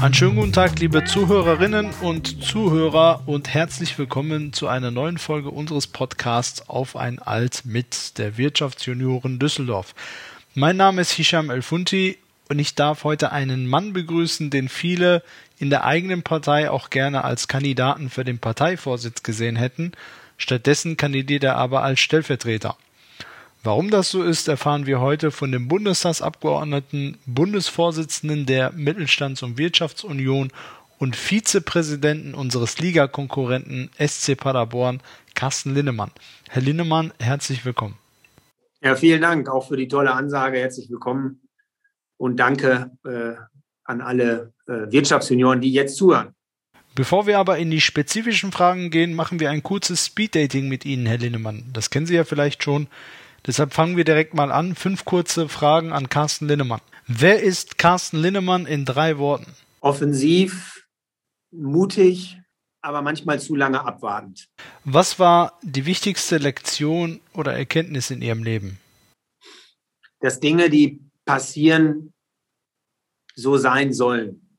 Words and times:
Einen 0.00 0.14
schönen 0.14 0.36
guten 0.36 0.52
Tag, 0.52 0.78
liebe 0.78 1.04
Zuhörerinnen 1.04 1.90
und 2.02 2.44
Zuhörer 2.44 3.24
und 3.26 3.52
herzlich 3.52 3.98
willkommen 3.98 4.52
zu 4.52 4.68
einer 4.68 4.92
neuen 4.92 5.18
Folge 5.18 5.50
unseres 5.50 5.88
Podcasts 5.88 6.68
Auf 6.68 6.94
ein 6.94 7.18
Alt 7.18 7.62
mit 7.64 8.16
der 8.16 8.38
Wirtschaftsjunioren 8.38 9.40
Düsseldorf. 9.40 9.96
Mein 10.54 10.76
Name 10.76 11.00
ist 11.00 11.10
Hisham 11.10 11.50
Elfunti 11.50 12.16
und 12.48 12.60
ich 12.60 12.76
darf 12.76 13.02
heute 13.02 13.32
einen 13.32 13.66
Mann 13.66 13.92
begrüßen, 13.92 14.50
den 14.50 14.68
viele 14.68 15.24
in 15.58 15.68
der 15.68 15.82
eigenen 15.82 16.22
Partei 16.22 16.70
auch 16.70 16.90
gerne 16.90 17.24
als 17.24 17.48
Kandidaten 17.48 18.08
für 18.08 18.24
den 18.24 18.38
Parteivorsitz 18.38 19.24
gesehen 19.24 19.56
hätten. 19.56 19.90
Stattdessen 20.36 20.96
kandidiert 20.96 21.42
er 21.42 21.56
aber 21.56 21.82
als 21.82 21.98
Stellvertreter. 21.98 22.76
Warum 23.64 23.90
das 23.90 24.10
so 24.10 24.22
ist, 24.22 24.46
erfahren 24.46 24.86
wir 24.86 25.00
heute 25.00 25.32
von 25.32 25.50
dem 25.50 25.66
Bundestagsabgeordneten, 25.66 27.18
Bundesvorsitzenden 27.26 28.46
der 28.46 28.72
Mittelstands- 28.72 29.42
und 29.42 29.58
Wirtschaftsunion 29.58 30.52
und 30.98 31.16
Vizepräsidenten 31.16 32.34
unseres 32.34 32.78
Ligakonkurrenten 32.78 33.90
SC 33.98 34.36
Paderborn, 34.36 35.00
Carsten 35.34 35.74
Linnemann. 35.74 36.12
Herr 36.48 36.62
Linnemann, 36.62 37.12
herzlich 37.18 37.64
willkommen. 37.64 37.98
Ja, 38.80 38.94
vielen 38.94 39.22
Dank 39.22 39.48
auch 39.48 39.66
für 39.66 39.76
die 39.76 39.88
tolle 39.88 40.12
Ansage. 40.12 40.58
Herzlich 40.58 40.88
willkommen 40.88 41.40
und 42.16 42.36
danke 42.36 42.92
äh, 43.04 43.34
an 43.82 44.00
alle 44.00 44.52
äh, 44.68 44.90
Wirtschaftsjunioren, 44.92 45.60
die 45.60 45.72
jetzt 45.72 45.96
zuhören. 45.96 46.34
Bevor 46.94 47.26
wir 47.26 47.38
aber 47.38 47.58
in 47.58 47.70
die 47.70 47.80
spezifischen 47.80 48.52
Fragen 48.52 48.90
gehen, 48.90 49.14
machen 49.14 49.40
wir 49.40 49.50
ein 49.50 49.64
kurzes 49.64 50.06
Speeddating 50.06 50.68
mit 50.68 50.84
Ihnen, 50.84 51.06
Herr 51.06 51.18
Linnemann. 51.18 51.64
Das 51.72 51.90
kennen 51.90 52.06
Sie 52.06 52.14
ja 52.14 52.24
vielleicht 52.24 52.62
schon. 52.62 52.86
Deshalb 53.48 53.72
fangen 53.72 53.96
wir 53.96 54.04
direkt 54.04 54.34
mal 54.34 54.52
an. 54.52 54.74
Fünf 54.74 55.06
kurze 55.06 55.48
Fragen 55.48 55.90
an 55.90 56.10
Carsten 56.10 56.46
Linnemann. 56.46 56.82
Wer 57.06 57.42
ist 57.42 57.78
Carsten 57.78 58.18
Linnemann 58.18 58.66
in 58.66 58.84
drei 58.84 59.16
Worten? 59.16 59.54
Offensiv, 59.80 60.86
mutig, 61.50 62.38
aber 62.82 63.00
manchmal 63.00 63.40
zu 63.40 63.56
lange 63.56 63.80
abwartend. 63.80 64.50
Was 64.84 65.18
war 65.18 65.58
die 65.62 65.86
wichtigste 65.86 66.36
Lektion 66.36 67.22
oder 67.32 67.54
Erkenntnis 67.54 68.10
in 68.10 68.20
Ihrem 68.20 68.42
Leben? 68.42 68.78
Dass 70.20 70.40
Dinge, 70.40 70.68
die 70.68 71.00
passieren, 71.24 72.12
so 73.34 73.56
sein 73.56 73.94
sollen. 73.94 74.54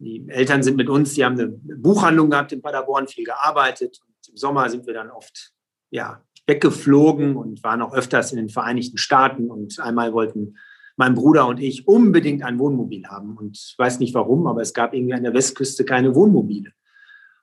Die 0.00 0.28
Eltern 0.28 0.64
sind 0.64 0.76
mit 0.76 0.88
uns, 0.88 1.14
die 1.14 1.24
haben 1.24 1.38
eine 1.38 1.46
Buchhandlung 1.46 2.28
gehabt 2.28 2.50
in 2.50 2.60
Paderborn, 2.60 3.06
viel 3.06 3.24
gearbeitet. 3.24 4.00
Und 4.04 4.28
Im 4.30 4.36
Sommer 4.36 4.68
sind 4.68 4.84
wir 4.84 4.94
dann 4.94 5.12
oft 5.12 5.52
ja, 5.90 6.24
weggeflogen 6.46 7.36
und 7.36 7.62
waren 7.62 7.82
auch 7.82 7.94
öfters 7.94 8.32
in 8.32 8.38
den 8.38 8.48
Vereinigten 8.48 8.98
Staaten. 8.98 9.50
Und 9.50 9.78
einmal 9.80 10.12
wollten 10.12 10.56
mein 10.96 11.14
Bruder 11.14 11.46
und 11.46 11.58
ich 11.58 11.86
unbedingt 11.86 12.42
ein 12.42 12.58
Wohnmobil 12.58 13.06
haben. 13.06 13.36
Und 13.36 13.56
ich 13.56 13.74
weiß 13.76 14.00
nicht 14.00 14.14
warum, 14.14 14.46
aber 14.46 14.62
es 14.62 14.72
gab 14.72 14.94
irgendwie 14.94 15.14
an 15.14 15.22
der 15.22 15.34
Westküste 15.34 15.84
keine 15.84 16.14
Wohnmobile. 16.14 16.72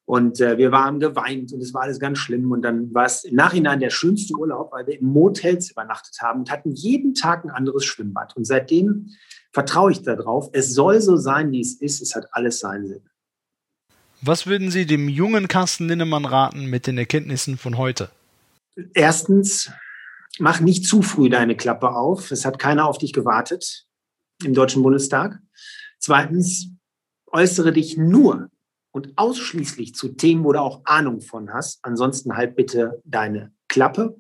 Und 0.06 0.42
äh, 0.42 0.58
wir 0.58 0.72
waren 0.72 1.00
geweint 1.00 1.54
und 1.54 1.62
es 1.62 1.74
war 1.74 1.84
alles 1.84 2.00
ganz 2.00 2.18
schlimm. 2.18 2.52
Und 2.52 2.62
dann 2.64 2.94
war 2.94 3.06
es 3.06 3.24
im 3.24 3.36
Nachhinein 3.36 3.80
der 3.80 3.90
schönste 3.90 4.36
Urlaub, 4.36 4.72
weil 4.74 4.86
wir 4.86 5.00
in 5.00 5.06
Motels 5.06 5.72
übernachtet 5.72 6.18
haben 6.22 6.42
und 6.42 6.52
hatten 6.52 6.72
jeden 6.72 7.14
Tag 7.14 7.46
ein 7.46 7.52
anderes 7.52 7.86
Schwimmbad. 7.86 8.36
Und 8.36 8.46
seitdem 8.46 9.10
vertraue 9.54 9.92
ich 9.92 10.02
darauf, 10.02 10.50
es 10.52 10.74
soll 10.74 11.00
so 11.00 11.16
sein, 11.16 11.52
wie 11.52 11.62
es 11.62 11.76
ist. 11.76 12.02
Es 12.02 12.16
hat 12.16 12.28
alles 12.32 12.60
seinen 12.60 12.88
Sinn. 12.88 13.02
Was 14.22 14.48
würden 14.48 14.72
Sie 14.72 14.86
dem 14.86 15.10
jungen 15.10 15.48
Carsten 15.48 15.88
Linnemann 15.88 16.26
raten 16.26 16.66
mit 16.66 16.88
den 16.88 16.98
Erkenntnissen 16.98 17.58
von 17.58 17.78
heute? 17.78 18.10
Erstens, 18.94 19.72
mach 20.40 20.60
nicht 20.60 20.86
zu 20.86 21.02
früh 21.02 21.30
deine 21.30 21.56
Klappe 21.56 21.92
auf. 21.92 22.32
Es 22.32 22.46
hat 22.46 22.60
keiner 22.60 22.88
auf 22.88 22.98
dich 22.98 23.14
gewartet 23.14 23.86
im 24.44 24.54
Deutschen 24.54 24.84
Bundestag. 24.84 25.40
Zweitens, 26.00 26.70
äußere 27.32 27.72
dich 27.72 27.98
nur 27.98 28.50
und 28.92 29.14
ausschließlich 29.16 29.96
zu 29.96 30.10
Themen, 30.10 30.44
wo 30.44 30.54
du 30.54 30.62
auch 30.62 30.82
Ahnung 30.86 31.22
von 31.22 31.54
hast. 31.54 31.80
Ansonsten 31.84 32.36
halt 32.36 32.56
bitte 32.56 33.02
deine 33.06 33.52
Klappe. 33.68 34.18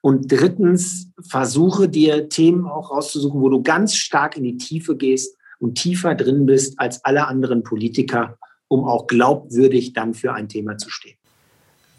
Und 0.00 0.30
drittens, 0.30 1.10
versuche 1.28 1.88
dir 1.88 2.28
Themen 2.28 2.66
auch 2.66 2.90
rauszusuchen, 2.90 3.40
wo 3.40 3.48
du 3.48 3.62
ganz 3.62 3.94
stark 3.96 4.36
in 4.36 4.44
die 4.44 4.56
Tiefe 4.56 4.96
gehst 4.96 5.36
und 5.58 5.74
tiefer 5.74 6.14
drin 6.14 6.46
bist 6.46 6.78
als 6.78 7.04
alle 7.04 7.26
anderen 7.26 7.62
Politiker, 7.62 8.38
um 8.68 8.84
auch 8.84 9.06
glaubwürdig 9.06 9.92
dann 9.92 10.14
für 10.14 10.32
ein 10.34 10.48
Thema 10.48 10.78
zu 10.78 10.88
stehen. 10.90 11.16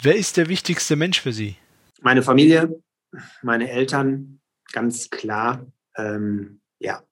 Wer 0.02 0.16
ist 0.16 0.38
der 0.38 0.48
wichtigste 0.48 0.96
Mensch 0.96 1.20
für 1.20 1.34
Sie? 1.34 1.56
Meine 2.02 2.24
Familie, 2.24 2.82
meine 3.42 3.70
Eltern, 3.70 4.40
ganz 4.72 5.10
klar. 5.10 5.66
Ähm, 5.98 6.62
ja. 6.80 7.04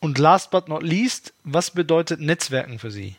Und 0.00 0.18
last 0.18 0.50
but 0.50 0.68
not 0.68 0.82
least, 0.82 1.34
was 1.44 1.70
bedeutet 1.70 2.20
Netzwerken 2.20 2.78
für 2.78 2.90
Sie? 2.90 3.16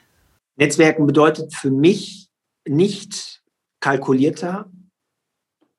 Netzwerken 0.56 1.08
bedeutet 1.08 1.54
für 1.54 1.72
mich 1.72 2.30
nicht 2.68 3.42
kalkulierter 3.80 4.72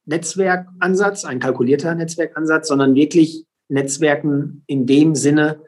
Netzwerkansatz, 0.05 1.25
ein 1.25 1.39
kalkulierter 1.39 1.95
Netzwerkansatz, 1.95 2.69
sondern 2.69 2.95
wirklich 2.95 3.47
Netzwerken 3.69 4.65
in 4.67 4.87
dem 4.87 5.15
Sinne, 5.15 5.63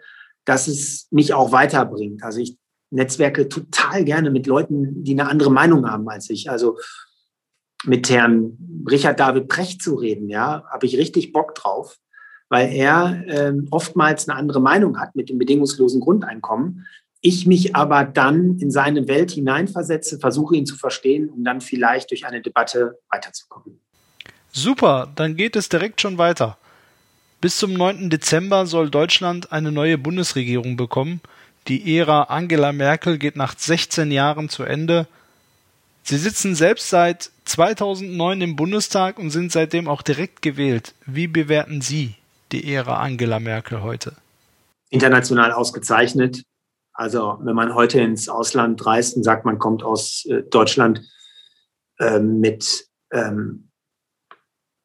dass 0.45 0.67
es 0.67 1.07
mich 1.11 1.33
auch 1.35 1.53
weiterbringt. 1.53 2.23
Also 2.23 2.41
ich 2.41 2.59
netzwerke 2.91 3.49
total 3.49 4.05
gerne 4.05 4.31
mit 4.31 4.47
Leuten, 4.47 5.05
die 5.05 5.13
eine 5.13 5.29
andere 5.29 5.51
Meinung 5.51 5.89
haben 5.89 6.09
als 6.09 6.31
ich. 6.31 6.51
Also 6.51 6.79
mit 7.85 8.11
Herrn 8.11 8.57
Richard 8.91 9.21
David 9.21 9.49
Precht 9.49 9.83
zu 9.83 9.95
reden, 9.95 10.29
ja, 10.29 10.65
habe 10.71 10.87
ich 10.87 10.97
richtig 10.97 11.33
Bock 11.33 11.55
drauf, 11.55 11.99
weil 12.49 12.73
er 12.73 13.25
äh, 13.27 13.53
oftmals 13.71 14.29
eine 14.29 14.39
andere 14.39 14.61
Meinung 14.61 14.99
hat 14.99 15.15
mit 15.17 15.29
dem 15.29 15.39
bedingungslosen 15.39 16.01
Grundeinkommen. 16.01 16.87
Ich 17.21 17.47
mich 17.47 17.75
aber 17.75 18.05
dann 18.05 18.59
in 18.59 18.71
seine 18.71 19.09
Welt 19.09 19.31
hineinversetze, 19.31 20.19
versuche 20.19 20.57
ihn 20.57 20.67
zu 20.67 20.77
verstehen, 20.77 21.31
um 21.31 21.43
dann 21.43 21.63
vielleicht 21.63 22.11
durch 22.11 22.27
eine 22.27 22.43
Debatte 22.43 22.99
weiterzukommen. 23.09 23.81
Super, 24.53 25.11
dann 25.15 25.37
geht 25.37 25.57
es 25.57 25.69
direkt 25.69 26.01
schon 26.01 26.19
weiter. 26.19 26.59
Bis 27.41 27.59
zum 27.59 27.73
9. 27.73 28.11
Dezember 28.11 28.67
soll 28.67 28.91
Deutschland 28.91 29.53
eine 29.53 29.73
neue 29.73 29.99
Bundesregierung 29.99 30.77
bekommen. 30.77 31.21
Die 31.67 31.99
Ära 31.99 32.25
Angela 32.25 32.73
Merkel 32.73 33.19
geht 33.19 33.37
nach 33.37 33.59
16 33.59 34.11
Jahren 34.11 34.49
zu 34.49 34.63
Ende. 34.63 35.07
Sie 36.03 36.19
sitzen 36.19 36.55
selbst 36.55 36.91
seit 36.91 37.31
2009 37.45 38.41
im 38.41 38.57
Bundestag 38.57 39.19
und 39.19 39.31
sind 39.31 39.53
seitdem 39.53 39.89
auch 39.89 40.03
direkt 40.03 40.43
gewählt. 40.43 40.95
Wie 41.07 41.27
bewerten 41.27 41.81
Sie 41.81 42.15
die 42.53 42.73
Ära 42.75 43.01
Angela 43.01 43.41
Merkel 43.41 43.83
heute? 43.83 44.15
International 44.91 45.53
ausgezeichnet. 45.53 46.43
Also 46.93 47.39
wenn 47.43 47.57
man 47.57 47.75
heute 47.75 48.01
ins 48.01 48.29
Ausland 48.29 48.85
reist 48.87 49.17
und 49.17 49.25
sagt, 49.25 49.45
man 49.45 49.59
kommt 49.59 49.83
aus 49.83 50.25
äh, 50.27 50.43
Deutschland 50.43 51.03
äh, 51.99 52.21
mit 52.21 52.87
ähm, 53.13 53.71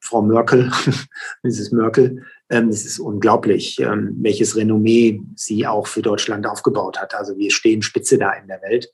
Frau 0.01 0.21
Merkel, 0.23 0.71
Mrs. 1.43 1.71
Merkel, 1.71 2.25
ähm, 2.49 2.69
es 2.69 2.85
ist 2.85 2.99
unglaublich, 2.99 3.79
ähm, 3.79 4.17
welches 4.21 4.55
Renommee 4.55 5.21
sie 5.35 5.67
auch 5.67 5.85
für 5.85 6.01
Deutschland 6.01 6.47
aufgebaut 6.47 6.99
hat. 6.99 7.13
Also 7.13 7.37
wir 7.37 7.51
stehen 7.51 7.83
Spitze 7.83 8.17
da 8.17 8.33
in 8.33 8.47
der 8.47 8.61
Welt. 8.63 8.91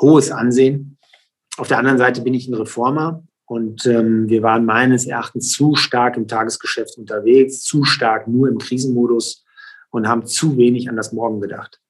Hohes 0.00 0.30
Ansehen. 0.30 0.95
Auf 1.56 1.68
der 1.68 1.78
anderen 1.78 1.98
Seite 1.98 2.20
bin 2.20 2.34
ich 2.34 2.48
ein 2.48 2.54
Reformer 2.54 3.22
und 3.46 3.86
ähm, 3.86 4.28
wir 4.28 4.42
waren 4.42 4.64
meines 4.64 5.06
Erachtens 5.06 5.52
zu 5.52 5.74
stark 5.74 6.16
im 6.16 6.28
Tagesgeschäft 6.28 6.98
unterwegs, 6.98 7.62
zu 7.62 7.84
stark 7.84 8.28
nur 8.28 8.48
im 8.48 8.58
Krisenmodus 8.58 9.44
und 9.90 10.06
haben 10.06 10.26
zu 10.26 10.56
wenig 10.58 10.88
an 10.88 10.96
das 10.96 11.12
Morgen 11.12 11.40
gedacht. 11.40 11.80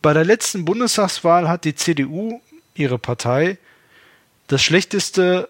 Bei 0.00 0.14
der 0.14 0.24
letzten 0.24 0.64
Bundestagswahl 0.64 1.48
hat 1.48 1.64
die 1.64 1.74
CDU, 1.74 2.40
ihre 2.74 2.98
Partei, 2.98 3.58
das 4.46 4.62
schlechteste 4.62 5.48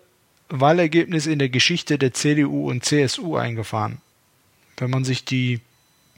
Wahlergebnis 0.48 1.26
in 1.26 1.38
der 1.38 1.48
Geschichte 1.48 1.98
der 1.98 2.12
CDU 2.12 2.69
und 2.69 2.84
CSU 2.84 3.36
eingefahren. 3.36 3.98
Wenn 4.76 4.90
man 4.90 5.04
sich 5.04 5.25
die 5.25 5.60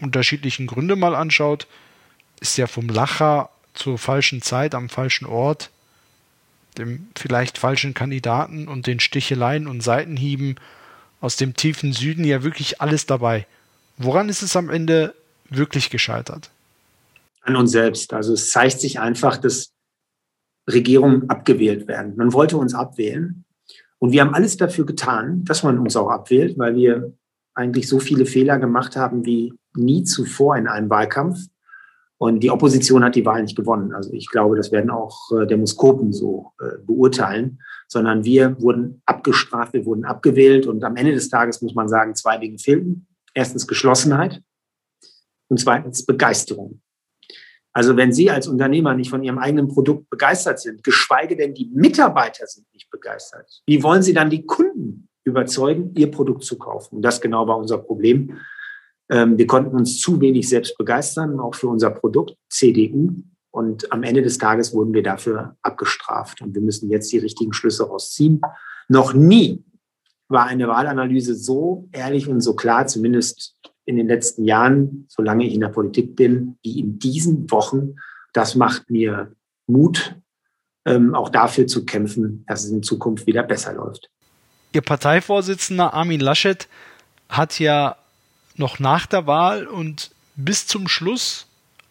unterschiedlichen 0.00 0.66
Gründe 0.66 0.96
mal 0.96 1.14
anschaut, 1.14 1.66
ist 2.40 2.56
ja 2.56 2.66
vom 2.66 2.88
Lacher 2.88 3.50
zur 3.74 3.98
falschen 3.98 4.42
Zeit 4.42 4.74
am 4.74 4.88
falschen 4.88 5.26
Ort 5.26 5.70
dem 6.78 7.08
vielleicht 7.16 7.58
falschen 7.58 7.94
Kandidaten 7.94 8.68
und 8.68 8.86
den 8.86 9.00
Sticheleien 9.00 9.66
und 9.66 9.82
Seitenhieben 9.82 10.56
aus 11.20 11.36
dem 11.36 11.54
tiefen 11.54 11.92
Süden 11.92 12.24
ja 12.24 12.42
wirklich 12.42 12.80
alles 12.80 13.06
dabei. 13.06 13.46
Woran 13.96 14.28
ist 14.28 14.42
es 14.42 14.56
am 14.56 14.70
Ende 14.70 15.14
wirklich 15.48 15.90
gescheitert? 15.90 16.50
An 17.42 17.56
uns 17.56 17.70
selbst. 17.72 18.12
Also 18.12 18.34
es 18.34 18.50
zeigt 18.50 18.80
sich 18.80 18.98
einfach, 18.98 19.36
dass 19.36 19.72
Regierungen 20.68 21.28
abgewählt 21.28 21.88
werden. 21.88 22.16
Man 22.16 22.32
wollte 22.32 22.56
uns 22.56 22.74
abwählen 22.74 23.44
Und 23.98 24.12
wir 24.12 24.20
haben 24.20 24.34
alles 24.34 24.56
dafür 24.56 24.86
getan, 24.86 25.44
dass 25.44 25.62
man 25.62 25.78
uns 25.78 25.96
auch 25.96 26.10
abwählt, 26.10 26.58
weil 26.58 26.74
wir 26.74 27.12
eigentlich 27.54 27.88
so 27.88 28.00
viele 28.00 28.26
Fehler 28.26 28.58
gemacht 28.58 28.96
haben 28.96 29.24
wie 29.24 29.54
nie 29.76 30.04
zuvor 30.04 30.56
in 30.56 30.66
einem 30.66 30.90
Wahlkampf. 30.90 31.38
Und 32.18 32.40
die 32.40 32.50
Opposition 32.50 33.04
hat 33.04 33.16
die 33.16 33.26
Wahl 33.26 33.42
nicht 33.42 33.56
gewonnen. 33.56 33.92
Also 33.92 34.12
ich 34.12 34.28
glaube, 34.30 34.56
das 34.56 34.70
werden 34.72 34.90
auch 34.90 35.30
äh, 35.32 35.46
Demoskopen 35.46 36.12
so 36.12 36.52
äh, 36.60 36.78
beurteilen, 36.84 37.60
sondern 37.88 38.24
wir 38.24 38.60
wurden 38.60 39.02
abgestraft, 39.04 39.72
wir 39.72 39.84
wurden 39.84 40.04
abgewählt. 40.04 40.66
Und 40.66 40.84
am 40.84 40.96
Ende 40.96 41.12
des 41.12 41.28
Tages 41.28 41.60
muss 41.60 41.74
man 41.74 41.88
sagen, 41.88 42.14
zwei 42.14 42.38
Dinge 42.38 42.58
fehlten. 42.58 43.06
Erstens 43.34 43.66
Geschlossenheit 43.66 44.42
und 45.48 45.58
zweitens 45.58 46.06
Begeisterung. 46.06 46.80
Also 47.72 47.96
wenn 47.96 48.12
Sie 48.12 48.30
als 48.30 48.46
Unternehmer 48.46 48.94
nicht 48.94 49.10
von 49.10 49.24
Ihrem 49.24 49.38
eigenen 49.38 49.66
Produkt 49.66 50.08
begeistert 50.08 50.60
sind, 50.60 50.84
geschweige 50.84 51.36
denn 51.36 51.54
die 51.54 51.70
Mitarbeiter 51.74 52.46
sind 52.46 52.72
nicht 52.72 52.88
begeistert, 52.88 53.62
wie 53.66 53.82
wollen 53.82 54.02
Sie 54.02 54.12
dann 54.12 54.30
die 54.30 54.46
Kunden 54.46 55.08
überzeugen, 55.24 55.92
Ihr 55.96 56.10
Produkt 56.10 56.44
zu 56.44 56.56
kaufen? 56.56 56.96
Und 56.96 57.02
das 57.02 57.20
genau 57.20 57.48
war 57.48 57.58
unser 57.58 57.78
Problem. 57.78 58.38
Ähm, 59.10 59.38
wir 59.38 59.46
konnten 59.46 59.76
uns 59.76 60.00
zu 60.00 60.20
wenig 60.20 60.48
selbst 60.48 60.76
begeistern, 60.78 61.40
auch 61.40 61.54
für 61.54 61.68
unser 61.68 61.90
Produkt 61.90 62.36
CDU. 62.48 63.14
Und 63.50 63.92
am 63.92 64.02
Ende 64.02 64.22
des 64.22 64.38
Tages 64.38 64.74
wurden 64.74 64.94
wir 64.94 65.02
dafür 65.02 65.56
abgestraft. 65.62 66.40
Und 66.42 66.54
wir 66.54 66.62
müssen 66.62 66.90
jetzt 66.90 67.12
die 67.12 67.18
richtigen 67.18 67.52
Schlüsse 67.52 67.86
rausziehen. 67.86 68.40
Noch 68.88 69.14
nie 69.14 69.64
war 70.28 70.46
eine 70.46 70.68
Wahlanalyse 70.68 71.34
so 71.34 71.88
ehrlich 71.92 72.28
und 72.28 72.40
so 72.40 72.54
klar, 72.54 72.86
zumindest 72.86 73.56
in 73.84 73.96
den 73.96 74.08
letzten 74.08 74.44
Jahren, 74.44 75.06
solange 75.08 75.46
ich 75.46 75.54
in 75.54 75.60
der 75.60 75.68
Politik 75.68 76.16
bin, 76.16 76.58
wie 76.62 76.80
in 76.80 76.98
diesen 76.98 77.50
Wochen. 77.50 77.96
Das 78.32 78.54
macht 78.54 78.90
mir 78.90 79.32
Mut, 79.66 80.16
ähm, 80.86 81.14
auch 81.14 81.28
dafür 81.28 81.66
zu 81.66 81.84
kämpfen, 81.84 82.44
dass 82.46 82.64
es 82.64 82.70
in 82.70 82.82
Zukunft 82.82 83.26
wieder 83.26 83.42
besser 83.42 83.74
läuft. 83.74 84.10
Ihr 84.72 84.82
Parteivorsitzender 84.82 85.94
Armin 85.94 86.20
Laschet 86.20 86.68
hat 87.28 87.58
ja 87.58 87.96
noch 88.56 88.78
nach 88.78 89.06
der 89.06 89.26
Wahl 89.26 89.66
und 89.66 90.10
bis 90.36 90.66
zum 90.66 90.88
Schluss 90.88 91.46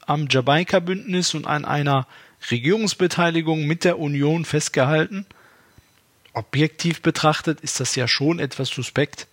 am 0.05 0.27
Jamaika-Bündnis 0.29 1.33
und 1.33 1.47
an 1.47 1.65
einer 1.65 2.07
Regierungsbeteiligung 2.51 3.65
mit 3.65 3.83
der 3.83 3.99
Union 3.99 4.45
festgehalten. 4.45 5.25
Objektiv 6.33 7.01
betrachtet 7.01 7.61
ist 7.61 7.79
das 7.79 7.95
ja 7.95 8.07
schon 8.07 8.39
etwas 8.39 8.69
suspekt 8.69 9.27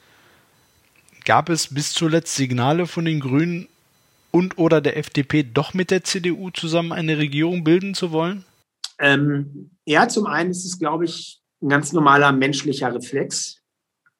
gab 1.24 1.48
es 1.48 1.72
bis 1.72 1.92
zuletzt 1.92 2.34
Signale 2.34 2.86
von 2.86 3.04
den 3.04 3.20
Grünen 3.20 3.68
und 4.30 4.58
oder 4.58 4.80
der 4.80 4.96
FDP 4.96 5.42
doch 5.42 5.74
mit 5.74 5.90
der 5.90 6.04
CDU 6.04 6.50
zusammen 6.50 6.92
eine 6.92 7.18
Regierung 7.18 7.64
bilden 7.64 7.94
zu 7.94 8.12
wollen? 8.12 8.44
Ähm, 8.98 9.70
ja, 9.84 10.08
zum 10.08 10.26
einen 10.26 10.50
ist 10.50 10.64
es, 10.64 10.78
glaube 10.78 11.04
ich, 11.04 11.40
ein 11.62 11.68
ganz 11.68 11.92
normaler 11.92 12.32
menschlicher 12.32 12.94
Reflex. 12.94 13.58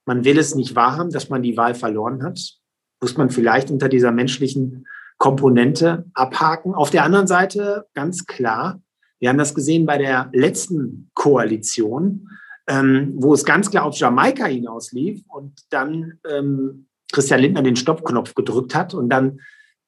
Man 0.07 0.25
will 0.25 0.39
es 0.39 0.55
nicht 0.55 0.75
wahrhaben, 0.75 1.11
dass 1.11 1.29
man 1.29 1.43
die 1.43 1.57
Wahl 1.57 1.75
verloren 1.75 2.23
hat. 2.23 2.60
Muss 3.01 3.17
man 3.17 3.31
vielleicht 3.31 3.71
unter 3.71 3.89
dieser 3.89 4.13
menschlichen 4.13 4.87
Komponente 5.21 6.07
abhaken. 6.15 6.75
Auf 6.75 6.91
der 6.91 7.05
anderen 7.05 7.27
Seite 7.27 7.87
ganz 7.95 8.27
klar, 8.27 8.81
wir 9.21 9.29
haben 9.29 9.39
das 9.39 9.55
gesehen 9.55 9.85
bei 9.85 9.99
der 9.99 10.31
letzten 10.33 11.11
Koalition, 11.15 12.29
ähm, 12.67 13.13
wo 13.17 13.35
es 13.35 13.45
ganz 13.45 13.71
klar 13.71 13.85
auf 13.85 13.97
Jamaika 13.97 14.47
hinauslief 14.47 15.23
und 15.29 15.61
dann 15.69 16.19
ähm, 16.27 16.87
Christian 17.13 17.41
Lindner 17.41 17.63
den 17.63 17.77
Stoppknopf 17.77 18.35
gedrückt 18.35 18.75
hat 18.75 18.95
und 18.95 19.11
dann 19.11 19.41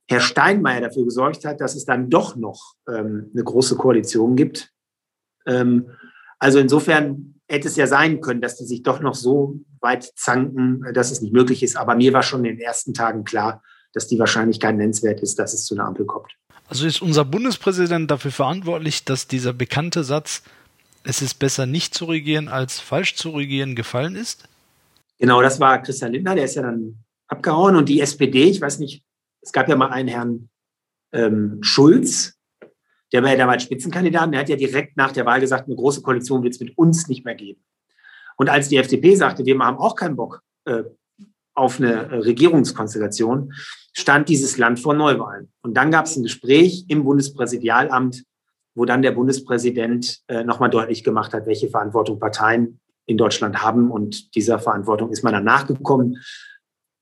Herr 0.06 0.20
Steinmeier 0.20 0.82
dafür 0.82 1.04
gesorgt 1.04 1.46
hat, 1.46 1.62
dass 1.62 1.76
es 1.76 1.86
dann 1.86 2.10
doch 2.10 2.36
noch 2.36 2.74
ähm, 2.86 3.30
eine 3.32 3.44
große 3.44 3.76
Koalition 3.76 4.36
gibt. 4.36 4.70
Ähm, 5.46 5.88
also 6.38 6.58
insofern 6.58 7.40
hätte 7.52 7.68
es 7.68 7.76
ja 7.76 7.86
sein 7.86 8.22
können, 8.22 8.40
dass 8.40 8.56
die 8.56 8.64
sich 8.64 8.82
doch 8.82 9.00
noch 9.00 9.14
so 9.14 9.60
weit 9.80 10.10
zanken, 10.16 10.82
dass 10.94 11.10
es 11.10 11.20
nicht 11.20 11.34
möglich 11.34 11.62
ist. 11.62 11.76
Aber 11.76 11.94
mir 11.94 12.14
war 12.14 12.22
schon 12.22 12.44
in 12.46 12.56
den 12.56 12.60
ersten 12.60 12.94
Tagen 12.94 13.24
klar, 13.24 13.62
dass 13.92 14.08
die 14.08 14.18
Wahrscheinlichkeit 14.18 14.74
nennenswert 14.74 15.20
ist, 15.20 15.38
dass 15.38 15.52
es 15.52 15.66
zu 15.66 15.74
einer 15.74 15.84
Ampel 15.84 16.06
kommt. 16.06 16.32
Also 16.66 16.86
ist 16.86 17.02
unser 17.02 17.26
Bundespräsident 17.26 18.10
dafür 18.10 18.30
verantwortlich, 18.30 19.04
dass 19.04 19.28
dieser 19.28 19.52
bekannte 19.52 20.02
Satz, 20.02 20.42
es 21.04 21.20
ist 21.20 21.34
besser 21.34 21.66
nicht 21.66 21.94
zu 21.94 22.06
regieren 22.06 22.48
als 22.48 22.80
falsch 22.80 23.16
zu 23.16 23.30
regieren, 23.30 23.76
gefallen 23.76 24.16
ist? 24.16 24.48
Genau, 25.18 25.42
das 25.42 25.60
war 25.60 25.82
Christian 25.82 26.12
Lindner, 26.12 26.34
der 26.34 26.46
ist 26.46 26.54
ja 26.54 26.62
dann 26.62 27.04
abgehauen. 27.26 27.76
Und 27.76 27.90
die 27.90 28.00
SPD, 28.00 28.44
ich 28.44 28.62
weiß 28.62 28.78
nicht, 28.78 29.04
es 29.42 29.52
gab 29.52 29.68
ja 29.68 29.76
mal 29.76 29.90
einen 29.90 30.08
Herrn 30.08 30.48
ähm, 31.12 31.58
Schulz, 31.60 32.38
der 33.12 33.22
war 33.22 33.30
ja 33.30 33.36
damals 33.36 33.64
Spitzenkandidat, 33.64 34.32
der 34.32 34.40
hat 34.40 34.48
ja 34.48 34.56
direkt 34.56 34.96
nach 34.96 35.12
der 35.12 35.26
Wahl 35.26 35.40
gesagt, 35.40 35.66
eine 35.66 35.76
große 35.76 36.02
Koalition 36.02 36.42
wird 36.42 36.54
es 36.54 36.60
mit 36.60 36.76
uns 36.78 37.08
nicht 37.08 37.24
mehr 37.24 37.34
geben. 37.34 37.62
Und 38.36 38.48
als 38.48 38.68
die 38.68 38.78
FDP 38.78 39.14
sagte, 39.14 39.44
wir 39.44 39.58
haben 39.58 39.78
auch 39.78 39.94
keinen 39.94 40.16
Bock 40.16 40.42
äh, 40.64 40.82
auf 41.54 41.78
eine 41.78 41.92
äh, 41.92 42.14
Regierungskonstellation, 42.16 43.52
stand 43.92 44.28
dieses 44.28 44.56
Land 44.56 44.80
vor 44.80 44.94
Neuwahlen. 44.94 45.52
Und 45.62 45.74
dann 45.74 45.90
gab 45.90 46.06
es 46.06 46.16
ein 46.16 46.22
Gespräch 46.22 46.86
im 46.88 47.04
Bundespräsidialamt, 47.04 48.24
wo 48.74 48.86
dann 48.86 49.02
der 49.02 49.12
Bundespräsident 49.12 50.22
äh, 50.28 50.44
nochmal 50.44 50.70
deutlich 50.70 51.04
gemacht 51.04 51.34
hat, 51.34 51.46
welche 51.46 51.68
Verantwortung 51.68 52.18
Parteien 52.18 52.80
in 53.04 53.18
Deutschland 53.18 53.62
haben. 53.62 53.90
Und 53.90 54.34
dieser 54.34 54.58
Verantwortung 54.58 55.10
ist 55.10 55.22
man 55.22 55.34
dann 55.34 55.44
nachgekommen. 55.44 56.22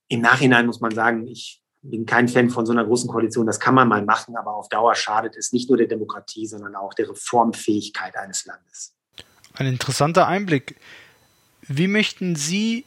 Im 0.09 0.19
Nachhinein 0.19 0.65
muss 0.65 0.81
man 0.81 0.91
sagen, 0.91 1.27
ich 1.27 1.61
bin 1.81 2.05
kein 2.05 2.27
Fan 2.27 2.49
von 2.49 2.65
so 2.65 2.71
einer 2.71 2.85
großen 2.85 3.09
Koalition. 3.09 3.45
Das 3.45 3.59
kann 3.59 3.73
man 3.73 3.87
mal 3.87 4.03
machen, 4.03 4.35
aber 4.35 4.55
auf 4.55 4.69
Dauer 4.69 4.95
schadet 4.95 5.35
es 5.35 5.51
nicht 5.51 5.69
nur 5.69 5.77
der 5.77 5.87
Demokratie, 5.87 6.45
sondern 6.45 6.75
auch 6.75 6.93
der 6.93 7.09
Reformfähigkeit 7.09 8.15
eines 8.15 8.45
Landes. 8.45 8.95
Ein 9.53 9.67
interessanter 9.67 10.27
Einblick. 10.27 10.75
Wie 11.67 11.87
möchten 11.87 12.35
Sie 12.35 12.85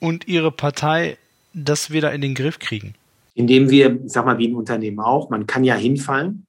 und 0.00 0.28
Ihre 0.28 0.52
Partei 0.52 1.18
das 1.54 1.90
wieder 1.90 2.12
in 2.12 2.20
den 2.20 2.34
Griff 2.34 2.58
kriegen? 2.58 2.94
Indem 3.34 3.70
wir, 3.70 4.00
ich 4.04 4.12
sag 4.12 4.26
mal, 4.26 4.38
wie 4.38 4.48
ein 4.48 4.54
Unternehmen 4.54 5.00
auch, 5.00 5.30
man 5.30 5.46
kann 5.46 5.64
ja 5.64 5.74
hinfallen, 5.74 6.46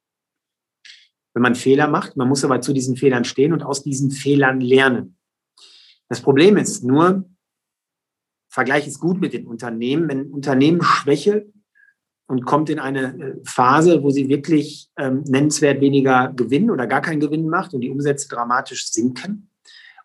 wenn 1.33 1.41
man 1.41 1.55
Fehler 1.55 1.87
macht. 1.87 2.17
Man 2.17 2.27
muss 2.27 2.43
aber 2.43 2.61
zu 2.61 2.73
diesen 2.73 2.95
Fehlern 2.95 3.23
stehen 3.23 3.53
und 3.53 3.63
aus 3.63 3.83
diesen 3.83 4.11
Fehlern 4.11 4.61
lernen. 4.61 5.17
Das 6.09 6.21
Problem 6.21 6.57
ist 6.57 6.83
nur, 6.83 7.25
Vergleich 8.49 8.87
ist 8.87 8.99
gut 8.99 9.19
mit 9.19 9.33
den 9.33 9.47
Unternehmen. 9.47 10.07
Wenn 10.07 10.31
Unternehmen 10.31 10.81
schwächelt 10.81 11.54
und 12.27 12.45
kommt 12.45 12.69
in 12.69 12.79
eine 12.79 13.17
äh, 13.19 13.35
Phase, 13.43 14.03
wo 14.03 14.09
sie 14.09 14.29
wirklich 14.29 14.89
ähm, 14.97 15.23
nennenswert 15.27 15.81
weniger 15.81 16.33
Gewinn 16.35 16.71
oder 16.71 16.87
gar 16.87 17.01
keinen 17.01 17.19
Gewinn 17.19 17.47
macht 17.47 17.73
und 17.73 17.81
die 17.81 17.91
Umsätze 17.91 18.27
dramatisch 18.27 18.91
sinken 18.91 19.49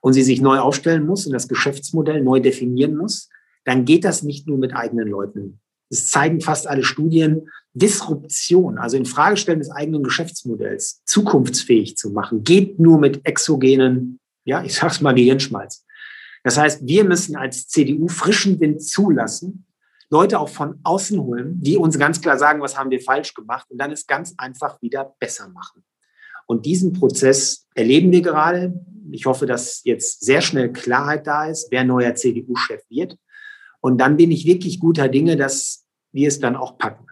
und 0.01 0.13
sie 0.13 0.23
sich 0.23 0.41
neu 0.41 0.59
aufstellen 0.59 1.07
muss 1.07 1.27
und 1.27 1.33
das 1.33 1.49
Geschäftsmodell 1.49 2.23
neu 2.23 2.41
definieren 2.41 2.97
muss, 2.97 3.29
dann 3.65 3.85
geht 3.85 4.05
das 4.05 4.23
nicht 4.23 4.47
nur 4.47 4.59
mit 4.59 4.75
eigenen 4.75 5.09
Leuten. 5.09 5.61
Das 5.91 6.09
zeigen 6.09 6.41
fast 6.41 6.69
alle 6.69 6.85
Studien. 6.85 7.49
Disruption, 7.73 8.79
also 8.79 8.97
in 8.97 9.05
Fragestellen 9.05 9.61
des 9.61 9.71
eigenen 9.71 10.03
Geschäftsmodells, 10.03 11.03
zukunftsfähig 11.05 11.97
zu 11.97 12.11
machen, 12.11 12.43
geht 12.43 12.81
nur 12.81 12.99
mit 12.99 13.25
exogenen, 13.25 14.19
ja, 14.45 14.65
ich 14.65 14.75
sag's 14.75 15.01
mal 15.01 15.15
Gehirnschmalz. 15.15 15.85
Das 16.43 16.59
heißt, 16.59 16.87
wir 16.87 17.05
müssen 17.05 17.37
als 17.37 17.69
CDU 17.69 18.09
frischen 18.09 18.59
Wind 18.59 18.83
zulassen, 18.83 19.67
Leute 20.11 20.41
auch 20.41 20.49
von 20.49 20.81
außen 20.83 21.21
holen, 21.21 21.61
die 21.61 21.77
uns 21.77 21.99
ganz 21.99 22.21
klar 22.21 22.39
sagen, 22.39 22.61
was 22.61 22.77
haben 22.77 22.91
wir 22.91 23.01
falsch 23.01 23.35
gemacht 23.35 23.67
und 23.71 23.79
dann 23.79 23.93
es 23.93 24.07
ganz 24.07 24.35
einfach 24.37 24.83
wieder 24.83 25.15
besser 25.19 25.49
machen. 25.49 25.85
Und 26.47 26.67
diesen 26.67 26.93
Prozess 26.93 27.67
erleben 27.75 28.11
wir 28.11 28.23
gerade. 28.23 28.75
Ich 29.13 29.27
hoffe, 29.27 29.47
dass 29.47 29.83
jetzt 29.85 30.25
sehr 30.25 30.41
schnell 30.41 30.73
Klarheit 30.73 31.27
da 31.27 31.47
ist, 31.47 31.69
wer 31.71 31.85
neuer 31.85 32.15
CDU-Chef 32.15 32.83
wird. 32.89 33.17
Und 33.81 33.99
dann 33.99 34.17
bin 34.17 34.33
ich 34.33 34.47
wirklich 34.47 34.81
guter 34.81 35.09
Dinge, 35.09 35.37
dass 35.37 35.85
wir 36.13 36.29
es 36.29 36.41
dann 36.41 36.57
auch 36.57 36.77
packen. 36.77 37.07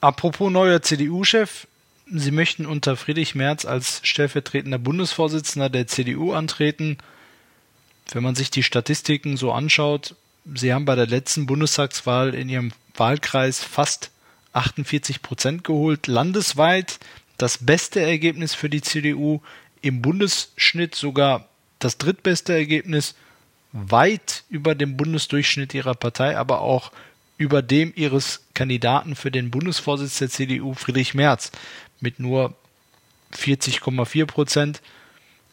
Apropos 0.00 0.52
neuer 0.52 0.82
CDU-Chef, 0.82 1.66
Sie 2.08 2.30
möchten 2.30 2.66
unter 2.66 2.96
Friedrich 2.96 3.34
Merz 3.34 3.64
als 3.64 4.00
stellvertretender 4.04 4.78
Bundesvorsitzender 4.78 5.68
der 5.68 5.88
CDU 5.88 6.32
antreten 6.32 6.98
wenn 8.12 8.22
man 8.22 8.34
sich 8.34 8.50
die 8.50 8.62
Statistiken 8.62 9.36
so 9.36 9.52
anschaut, 9.52 10.14
Sie 10.54 10.72
haben 10.72 10.84
bei 10.84 10.94
der 10.94 11.06
letzten 11.06 11.46
Bundestagswahl 11.46 12.34
in 12.34 12.48
Ihrem 12.48 12.72
Wahlkreis 12.94 13.62
fast 13.62 14.10
48 14.52 15.20
Prozent 15.22 15.64
geholt. 15.64 16.06
Landesweit 16.06 17.00
das 17.36 17.58
beste 17.58 18.00
Ergebnis 18.00 18.54
für 18.54 18.70
die 18.70 18.80
CDU, 18.80 19.40
im 19.82 20.02
Bundesschnitt 20.02 20.94
sogar 20.94 21.48
das 21.78 21.98
drittbeste 21.98 22.54
Ergebnis, 22.54 23.14
weit 23.72 24.44
über 24.48 24.74
dem 24.74 24.96
Bundesdurchschnitt 24.96 25.74
ihrer 25.74 25.94
Partei, 25.94 26.38
aber 26.38 26.60
auch 26.60 26.92
über 27.36 27.60
dem 27.60 27.92
ihres 27.94 28.44
Kandidaten 28.54 29.14
für 29.14 29.30
den 29.30 29.50
Bundesvorsitz 29.50 30.18
der 30.18 30.30
CDU, 30.30 30.72
Friedrich 30.72 31.12
Merz, 31.12 31.52
mit 32.00 32.18
nur 32.18 32.54
40,4 33.34 34.24
Prozent 34.26 34.80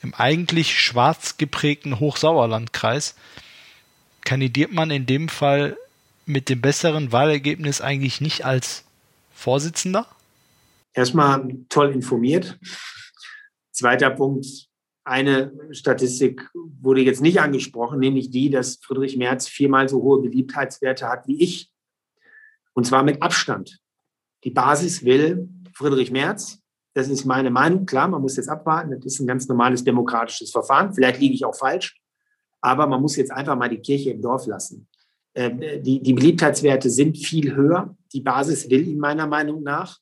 im 0.02 0.14
eigentlich 0.14 0.80
schwarz 0.80 1.38
geprägten 1.38 2.00
Hochsauerlandkreis 2.00 3.16
kandidiert 4.26 4.72
man 4.72 4.92
in 4.92 5.06
dem 5.06 5.30
Fall 5.30 5.78
mit 6.26 6.50
dem 6.50 6.62
besseren 6.62 7.12
Wahlergebnis 7.12 7.82
eigentlich 7.82 8.22
nicht 8.22 8.46
als 8.46 8.84
Vorsitzender? 9.34 10.08
Erstmal 10.94 11.56
toll 11.70 11.92
informiert. 11.92 12.58
Zweiter 13.72 14.12
Punkt, 14.12 14.46
eine 15.04 15.52
Statistik 15.72 16.50
wurde 16.54 17.02
jetzt 17.02 17.22
nicht 17.22 17.42
angesprochen, 17.42 18.00
nämlich 18.00 18.30
die, 18.30 18.50
dass 18.50 18.78
Friedrich 18.82 19.18
Merz 19.18 19.48
viermal 19.48 19.90
so 19.90 20.02
hohe 20.02 20.22
Beliebtheitswerte 20.22 21.10
hat 21.10 21.28
wie 21.28 21.42
ich. 21.42 21.72
Und 22.74 22.86
zwar 22.86 23.04
mit 23.04 23.22
Abstand. 23.22 23.80
Die 24.44 24.52
Basis 24.52 25.04
will 25.04 25.50
Friedrich 25.74 26.12
Merz. 26.12 26.60
Das 26.94 27.08
ist 27.08 27.26
meine 27.26 27.50
Meinung. 27.50 27.86
Klar, 27.86 28.08
man 28.08 28.22
muss 28.22 28.38
jetzt 28.38 28.50
abwarten. 28.50 28.92
Das 28.92 29.06
ist 29.06 29.20
ein 29.20 29.28
ganz 29.28 29.48
normales 29.48 29.84
demokratisches 29.84 30.52
Verfahren. 30.52 30.94
Vielleicht 30.94 31.20
liege 31.20 31.34
ich 31.34 31.44
auch 31.44 31.56
falsch. 31.56 32.00
Aber 32.64 32.88
man 32.88 33.02
muss 33.02 33.18
jetzt 33.18 33.32
einfach 33.32 33.58
mal 33.58 33.70
die 33.70 33.82
Kirche 33.82 34.12
im 34.12 34.22
Dorf 34.22 34.48
lassen. 34.48 34.88
Ähm, 35.36 35.60
die, 35.82 36.02
die 36.02 36.14
Beliebtheitswerte 36.14 36.90
sind 36.90 37.18
viel 37.18 37.56
höher. 37.56 37.96
Die 38.14 38.22
Basis 38.22 38.70
will 38.70 38.88
ihn 38.88 39.00
meiner 39.00 39.28
Meinung 39.28 39.64
nach. 39.64 40.00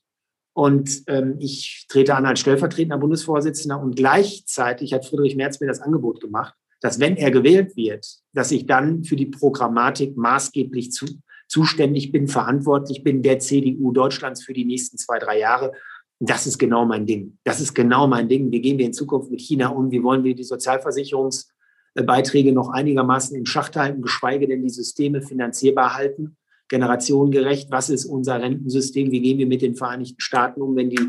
Und 0.53 1.03
ähm, 1.08 1.38
ich 1.39 1.86
trete 1.89 2.15
an 2.15 2.25
als 2.25 2.39
stellvertretender 2.41 2.98
Bundesvorsitzender 2.98 3.82
und 3.82 3.96
gleichzeitig 3.96 4.94
hat 4.94 5.06
Friedrich 5.06 5.36
Merz 5.36 5.60
mir 5.60 5.68
das 5.68 5.80
Angebot 5.80 6.20
gemacht, 6.20 6.53
dass 6.82 7.00
wenn 7.00 7.15
er 7.15 7.32
gewählt 7.32 7.75
wird, 7.75 8.06
dass 8.34 8.51
ich 8.51 8.65
dann 8.65 9.03
für 9.03 9.15
die 9.15 9.27
Programmatik 9.27 10.18
maßgeblich 10.18 10.91
zu, 10.91 11.06
zuständig 11.48 12.12
bin, 12.12 12.27
verantwortlich 12.27 13.03
bin 13.03 13.24
der 13.24 13.39
CDU 13.39 13.91
Deutschlands 13.91 14.44
für 14.44 14.53
die 14.53 14.65
nächsten 14.65 14.98
zwei, 14.98 15.20
drei 15.20 15.39
Jahre. 15.39 15.72
Das 16.20 16.46
ist 16.46 16.60
genau 16.60 16.86
mein 16.86 17.08
Ding. 17.08 17.38
Das 17.44 17.62
ist 17.62 17.74
genau 17.74 18.06
mein 18.08 18.27
Ding. 18.27 18.51
Wie 18.51 18.62
gehen 18.62 18.77
wir 18.77 18.86
in 18.86 18.94
Zukunft 18.94 19.32
mit 19.32 19.41
China 19.41 19.70
um? 19.70 19.89
Wie 19.89 20.03
wollen 20.03 20.24
wir 20.24 20.36
die 20.36 20.44
Sozialversicherungsbeiträge 21.95 22.53
noch 22.53 22.69
einigermaßen 22.69 23.36
in 23.36 23.45
Schacht 23.45 23.75
halten, 23.75 24.01
geschweige 24.01 24.48
denn 24.48 24.63
die 24.63 24.69
Systeme 24.69 25.21
finanzierbar 25.21 25.95
halten? 25.95 26.38
generationengerecht, 26.71 27.69
was 27.69 27.89
ist 27.89 28.05
unser 28.05 28.41
Rentensystem, 28.41 29.12
wie 29.12 29.21
gehen 29.21 29.38
wir 29.38 29.45
mit 29.45 29.62
den 29.62 29.75
Vereinigten 29.75 30.21
Staaten 30.21 30.62
um, 30.62 30.75
wenn 30.75 30.89
die 30.89 31.00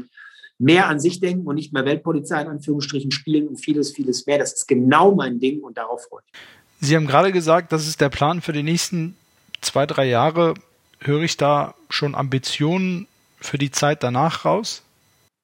mehr 0.59 0.89
an 0.89 1.01
sich 1.01 1.21
denken 1.21 1.47
und 1.47 1.55
nicht 1.55 1.73
mehr 1.73 1.85
Weltpolizei 1.85 2.43
in 2.43 2.49
Anführungsstrichen 2.49 3.13
spielen 3.13 3.49
und 3.49 3.57
vieles, 3.57 3.93
vieles 3.93 4.27
mehr. 4.27 4.39
Das 4.39 4.53
ist 4.53 4.67
genau 4.67 5.15
mein 5.15 5.39
Ding 5.39 5.61
und 5.61 5.79
darauf 5.79 6.03
freue 6.03 6.23
ich 6.27 6.33
mich. 6.33 6.89
Sie 6.89 6.97
haben 6.97 7.07
gerade 7.07 7.33
gesagt, 7.33 7.73
das 7.73 7.87
ist 7.87 8.01
der 8.01 8.09
Plan 8.09 8.41
für 8.41 8.53
die 8.53 8.65
nächsten 8.65 9.17
zwei, 9.61 9.87
drei 9.87 10.09
Jahre. 10.09 10.55
Höre 10.99 11.23
ich 11.23 11.37
da 11.37 11.75
schon 11.89 12.17
Ambitionen 12.17 13.07
für 13.41 13.57
die 13.57 13.71
Zeit 13.71 14.03
danach 14.03 14.45
raus? 14.45 14.83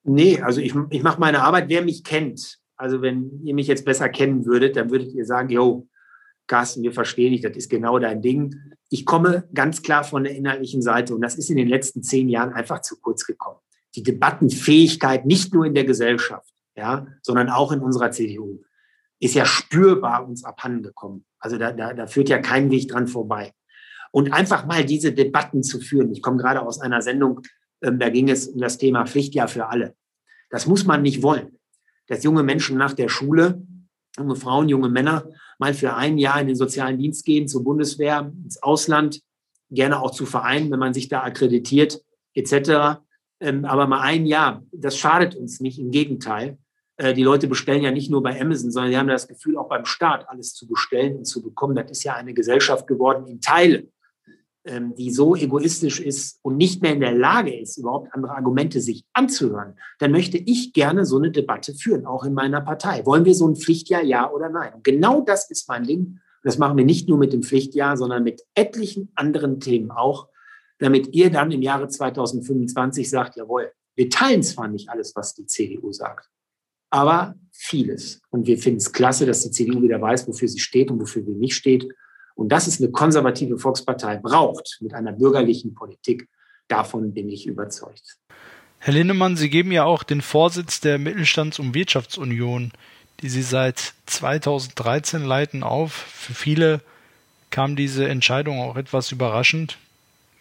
Nee, 0.03 0.41
also 0.41 0.61
ich, 0.61 0.75
ich 0.91 1.03
mache 1.05 1.21
meine 1.21 1.43
Arbeit, 1.43 1.69
wer 1.69 1.83
mich 1.83 2.03
kennt. 2.03 2.59
Also 2.79 3.03
wenn 3.03 3.41
ihr 3.45 3.55
mich 3.55 3.67
jetzt 3.67 3.85
besser 3.85 4.09
kennen 4.09 4.47
würdet, 4.47 4.77
dann 4.77 4.91
würdet 4.91 5.13
ihr 5.13 5.25
sagen, 5.25 5.51
yo, 5.51 5.89
Carsten, 6.47 6.83
wir 6.83 6.93
verstehen 6.93 7.33
dich, 7.33 7.43
das 7.43 7.57
ist 7.57 7.69
genau 7.69 7.99
dein 7.99 8.23
Ding. 8.23 8.55
Ich 8.89 9.05
komme 9.05 9.49
ganz 9.53 9.83
klar 9.83 10.05
von 10.05 10.25
der 10.25 10.35
inhaltlichen 10.35 10.81
Seite 10.81 11.15
und 11.15 11.21
das 11.21 11.37
ist 11.37 11.51
in 11.51 11.57
den 11.57 11.69
letzten 11.69 12.03
zehn 12.03 12.29
Jahren 12.29 12.53
einfach 12.55 12.81
zu 12.81 12.99
kurz 13.01 13.27
gekommen. 13.27 13.59
Die 13.97 14.03
Debattenfähigkeit 14.03 15.27
nicht 15.27 15.53
nur 15.53 15.67
in 15.67 15.75
der 15.75 15.85
Gesellschaft, 15.85 16.55
ja, 16.77 17.07
sondern 17.23 17.51
auch 17.51 17.73
in 17.73 17.81
unserer 17.81 18.13
CDU 18.13 18.63
ist 19.21 19.35
ja 19.35 19.45
spürbar 19.45 20.27
uns 20.27 20.45
abhanden 20.45 20.83
gekommen. 20.83 21.25
Also 21.41 21.59
da, 21.59 21.73
da, 21.73 21.93
da 21.93 22.07
führt 22.07 22.29
ja 22.29 22.39
kein 22.39 22.71
Weg 22.71 22.89
dran 22.89 23.09
vorbei. 23.09 23.53
Und 24.13 24.33
einfach 24.33 24.65
mal 24.65 24.85
diese 24.85 25.13
Debatten 25.13 25.63
zu 25.63 25.81
führen. 25.81 26.13
Ich 26.13 26.23
komme 26.23 26.39
gerade 26.39 26.63
aus 26.63 26.81
einer 26.81 27.03
Sendung, 27.03 27.41
ähm, 27.83 27.99
da 27.99 28.09
ging 28.09 28.31
es 28.31 28.49
um 28.49 28.61
das 28.61 28.79
Thema 28.79 29.07
Pflichtjahr 29.07 29.49
für 29.49 29.69
alle. 29.69 29.95
Das 30.51 30.67
muss 30.67 30.85
man 30.85 31.03
nicht 31.03 31.23
wollen. 31.23 31.58
Dass 32.09 32.25
junge 32.25 32.43
Menschen 32.43 32.77
nach 32.77 32.93
der 32.93 33.09
Schule, 33.09 33.63
junge 34.19 34.37
Frauen, 34.37 34.69
junge 34.69 34.89
Männer 34.89 35.31
mal 35.59 35.75
für 35.75 35.95
ein 35.95 36.19
Jahr 36.19 36.41
in 36.41 36.49
den 36.49 36.57
sozialen 36.57 36.99
Dienst 36.99 37.25
gehen, 37.25 37.49
zur 37.49 37.65
Bundeswehr, 37.65 38.33
ins 38.45 38.63
Ausland, 38.63 39.21
gerne 39.71 40.01
auch 40.01 40.11
zu 40.11 40.27
Vereinen, 40.27 40.71
wenn 40.71 40.79
man 40.79 40.95
sich 40.95 41.09
da 41.09 41.23
akkreditiert, 41.23 42.03
etc. 42.35 43.01
Ähm, 43.41 43.65
aber 43.65 43.87
mal 43.87 44.01
ein 44.01 44.27
Jahr, 44.27 44.63
das 44.73 44.97
schadet 44.97 45.37
uns 45.37 45.61
nicht, 45.61 45.79
im 45.79 45.91
Gegenteil. 45.91 46.59
Äh, 46.97 47.15
die 47.15 47.23
Leute 47.23 47.49
bestellen 47.49 47.83
ja 47.83 47.91
nicht 47.91 48.11
nur 48.11 48.23
bei 48.23 48.41
Amazon, 48.41 48.71
sondern 48.71 48.91
sie 48.91 48.99
haben 48.99 49.09
das 49.09 49.29
Gefühl, 49.29 49.57
auch 49.57 49.69
beim 49.69 49.85
Staat 49.85 50.29
alles 50.29 50.55
zu 50.55 50.67
bestellen 50.67 51.17
und 51.17 51.25
zu 51.25 51.43
bekommen. 51.43 51.77
Das 51.77 51.91
ist 51.91 52.05
ja 52.05 52.15
eine 52.15 52.35
Gesellschaft 52.35 52.87
geworden 52.87 53.27
in 53.27 53.41
Teilen. 53.41 53.93
Ähm, 54.69 54.95
die 54.95 55.11
so 55.11 55.35
egoistisch 55.35 55.99
ist 55.99 56.41
und 56.43 56.59
nicht 56.59 56.83
mehr 56.83 56.93
in 56.93 57.01
der 57.01 57.15
Lage 57.15 57.59
ist, 57.59 57.79
überhaupt 57.79 58.13
andere 58.13 58.35
Argumente 58.35 58.83
sich 58.83 59.03
anzuhören, 59.15 59.79
dann 59.99 60.13
möchte 60.13 60.37
ich 60.37 60.75
gerne 60.75 61.07
so 61.07 61.17
eine 61.17 61.31
Debatte 61.31 61.73
führen, 61.73 62.05
auch 62.05 62.25
in 62.25 62.35
meiner 62.35 62.61
Partei. 62.61 63.07
Wollen 63.07 63.25
wir 63.25 63.35
so 63.35 63.49
ein 63.49 63.57
Pflichtjahr, 63.57 64.03
ja 64.03 64.31
oder 64.31 64.51
nein? 64.51 64.75
Und 64.75 64.85
genau 64.85 65.23
das 65.23 65.51
ist 65.51 65.69
mein 65.71 65.85
Ding. 65.85 66.21
Das 66.43 66.59
machen 66.59 66.77
wir 66.77 66.85
nicht 66.85 67.09
nur 67.09 67.17
mit 67.17 67.33
dem 67.33 67.43
Pflichtjahr, 67.43 67.97
sondern 67.97 68.25
mit 68.25 68.43
etlichen 68.55 69.11
anderen 69.15 69.59
Themen 69.59 69.91
auch, 69.91 70.29
damit 70.79 71.15
ihr 71.15 71.31
dann 71.31 71.51
im 71.51 71.63
Jahre 71.63 71.89
2025 71.89 73.09
sagt, 73.09 73.37
jawohl, 73.37 73.73
wir 73.95 74.11
teilen 74.11 74.43
zwar 74.43 74.69
nicht 74.69 74.91
alles, 74.91 75.17
was 75.17 75.35
die 75.35 75.47
CDU 75.47 75.93
sagt, 75.93 76.29
aber 76.91 77.37
vieles. 77.53 78.21
Und 78.29 78.47
wir 78.47 78.59
finden 78.59 78.79
es 78.79 78.93
klasse, 78.93 79.25
dass 79.25 79.43
die 79.45 79.51
CDU 79.51 79.81
wieder 79.81 80.01
weiß, 80.01 80.29
wofür 80.29 80.49
sie 80.49 80.61
steht 80.61 80.91
und 80.91 81.01
wofür 81.01 81.23
sie 81.23 81.33
nicht 81.33 81.55
steht. 81.55 81.89
Und 82.39 82.51
dass 82.51 82.69
es 82.69 82.81
eine 82.81 82.93
konservative 82.93 83.59
Volkspartei 83.59 84.17
braucht 84.17 84.79
mit 84.81 84.95
einer 84.95 85.11
bürgerlichen 85.11 85.75
Politik, 85.75 86.29
davon 86.69 87.13
bin 87.13 87.29
ich 87.29 87.49
überzeugt. 87.49 88.17
Herr 88.79 88.95
Linnemann, 88.95 89.37
Sie 89.37 89.51
geben 89.51 89.73
ja 89.73 89.83
auch 89.83 90.05
den 90.05 90.21
Vorsitz 90.21 90.81
der 90.81 91.01
Mittelstands- 91.01 91.59
und 91.59 91.75
Wirtschaftsunion, 91.75 92.71
die 93.23 93.29
Sie 93.29 93.43
seit 93.43 93.93
2013 94.07 95.25
leiten, 95.25 95.65
auf. 95.65 95.93
Für 95.93 96.33
viele 96.33 96.81
kam 97.51 97.75
diese 97.75 98.07
Entscheidung 98.07 98.61
auch 98.61 98.77
etwas 98.77 99.11
überraschend. 99.11 99.77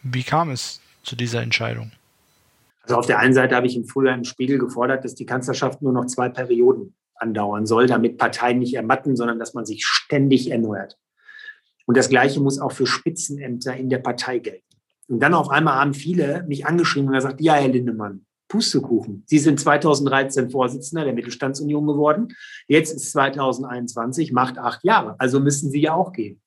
Wie 0.04 0.22
kam 0.22 0.52
es 0.52 0.82
zu 1.02 1.16
dieser 1.16 1.42
Entscheidung? 1.42 1.94
Also 2.84 2.96
auf 2.98 3.08
der 3.08 3.18
einen 3.18 3.34
Seite 3.34 3.56
habe 3.56 3.66
ich 3.66 3.76
im 3.76 3.86
Frühjahr 3.86 4.14
im 4.14 4.24
Spiegel 4.24 4.60
gefordert, 4.60 5.04
dass 5.04 5.16
die 5.16 5.26
Kanzlerschaft 5.26 5.82
nur 5.82 5.94
noch 5.94 6.06
zwei 6.06 6.30
Perioden 6.30 6.94
andauern 7.16 7.66
soll, 7.66 7.88
damit 7.88 8.20
Parteien 8.20 8.60
nicht 8.60 8.76
ermatten, 8.76 9.16
sondern 9.16 9.40
dass 9.40 9.56
man 9.56 9.66
sich 9.66 9.84
ständig 9.84 10.52
erneuert. 10.52 10.96
Und 11.88 11.96
das 11.96 12.10
Gleiche 12.10 12.42
muss 12.42 12.60
auch 12.60 12.74
für 12.74 12.86
Spitzenämter 12.86 13.76
in 13.76 13.90
der 13.90 14.00
Partei 14.00 14.40
gelten. 14.40 14.64
Und 15.08 15.22
dann 15.22 15.34
auf 15.34 15.50
einmal 15.50 15.76
haben 15.76 15.94
viele 15.94 16.44
mich 16.48 16.66
angeschrieben 16.66 17.08
und 17.08 17.16
gesagt, 17.16 17.40
ja, 17.40 17.54
Herr 17.54 17.70
Lindemann, 17.70 18.26
Pustekuchen. 18.50 19.24
Sie 19.26 19.40
sind 19.40 19.58
2013 19.58 20.50
Vorsitzender 20.50 21.06
der 21.06 21.14
Mittelstandsunion 21.14 21.88
geworden. 21.88 22.28
Jetzt 22.68 22.94
ist 22.94 23.12
2021, 23.12 24.34
macht 24.34 24.58
acht 24.58 24.84
Jahre. 24.84 25.16
Also 25.18 25.40
müssen 25.40 25.72
Sie 25.72 25.82
ja 25.82 25.94
auch 25.94 26.12
gehen. 26.12 26.42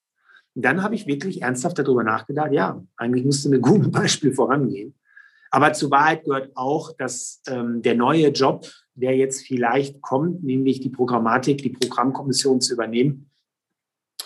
Und 0.54 0.64
dann 0.64 0.82
habe 0.82 0.94
ich 0.94 1.06
wirklich 1.06 1.40
ernsthaft 1.40 1.78
darüber 1.78 2.04
nachgedacht, 2.04 2.52
ja, 2.52 2.82
eigentlich 2.96 3.24
musste 3.24 3.48
mit 3.48 3.62
gutem 3.62 3.90
Beispiel 3.92 4.34
vorangehen. 4.34 4.94
Aber 5.50 5.72
zur 5.72 5.90
Wahrheit 5.90 6.24
gehört 6.24 6.50
auch, 6.54 6.92
dass 6.96 7.40
ähm, 7.48 7.80
der 7.80 7.94
neue 7.94 8.28
Job, 8.28 8.66
der 8.94 9.16
jetzt 9.16 9.46
vielleicht 9.46 10.02
kommt, 10.02 10.44
nämlich 10.44 10.80
die 10.80 10.90
Programmatik, 10.90 11.62
die 11.62 11.70
Programmkommission 11.70 12.60
zu 12.60 12.74
übernehmen, 12.74 13.29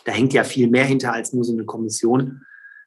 da 0.05 0.13
hängt 0.13 0.33
ja 0.33 0.45
viel 0.45 0.69
mehr 0.69 0.85
hinter 0.85 1.13
als 1.13 1.33
nur 1.33 1.45
so 1.45 1.53
eine 1.53 1.65
Kommission, 1.65 2.43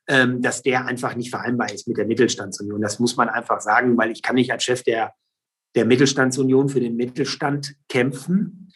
ähm, 0.07 0.41
dass 0.41 0.61
der 0.61 0.85
einfach 0.85 1.15
nicht 1.15 1.29
vereinbar 1.29 1.73
ist 1.73 1.87
mit 1.87 1.97
der 1.97 2.07
Mittelstandsunion. 2.07 2.81
Das 2.81 2.99
muss 2.99 3.17
man 3.17 3.29
einfach 3.29 3.59
sagen, 3.61 3.97
weil 3.97 4.11
ich 4.11 4.21
kann 4.21 4.35
nicht 4.35 4.51
als 4.51 4.63
Chef 4.63 4.83
der, 4.83 5.13
der 5.75 5.85
Mittelstandsunion 5.85 6.69
für 6.69 6.79
den 6.79 6.95
Mittelstand 6.95 7.75
kämpfen 7.89 8.71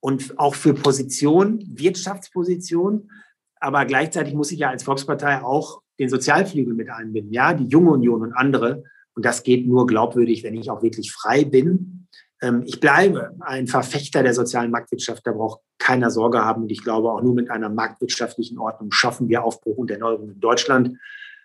und 0.00 0.38
auch 0.38 0.54
für 0.54 0.74
Position, 0.74 1.64
Wirtschaftsposition. 1.66 3.10
Aber 3.58 3.86
gleichzeitig 3.86 4.34
muss 4.34 4.52
ich 4.52 4.58
ja 4.58 4.70
als 4.70 4.84
Volkspartei 4.84 5.42
auch 5.42 5.82
den 5.98 6.08
Sozialflügel 6.08 6.74
mit 6.74 6.90
einbinden, 6.90 7.32
ja, 7.32 7.54
die 7.54 7.64
Junge 7.64 7.92
Union 7.92 8.20
und 8.20 8.32
andere. 8.34 8.84
Und 9.14 9.24
das 9.24 9.42
geht 9.42 9.66
nur 9.66 9.86
glaubwürdig, 9.86 10.42
wenn 10.44 10.54
ich 10.54 10.70
auch 10.70 10.82
wirklich 10.82 11.10
frei 11.10 11.44
bin. 11.44 12.06
Ähm, 12.42 12.62
ich 12.66 12.80
bleibe 12.80 13.34
ein 13.40 13.66
Verfechter 13.66 14.22
der 14.22 14.34
sozialen 14.34 14.70
Marktwirtschaft. 14.70 15.26
Da 15.26 15.32
braucht 15.32 15.60
keiner 15.78 16.10
Sorge 16.10 16.44
haben. 16.44 16.62
Und 16.62 16.72
ich 16.72 16.82
glaube, 16.82 17.10
auch 17.10 17.22
nur 17.22 17.34
mit 17.34 17.50
einer 17.50 17.68
marktwirtschaftlichen 17.68 18.58
Ordnung 18.58 18.92
schaffen 18.92 19.28
wir 19.28 19.44
Aufbruch 19.44 19.76
und 19.76 19.90
Erneuerung 19.90 20.30
in 20.30 20.40
Deutschland. 20.40 20.98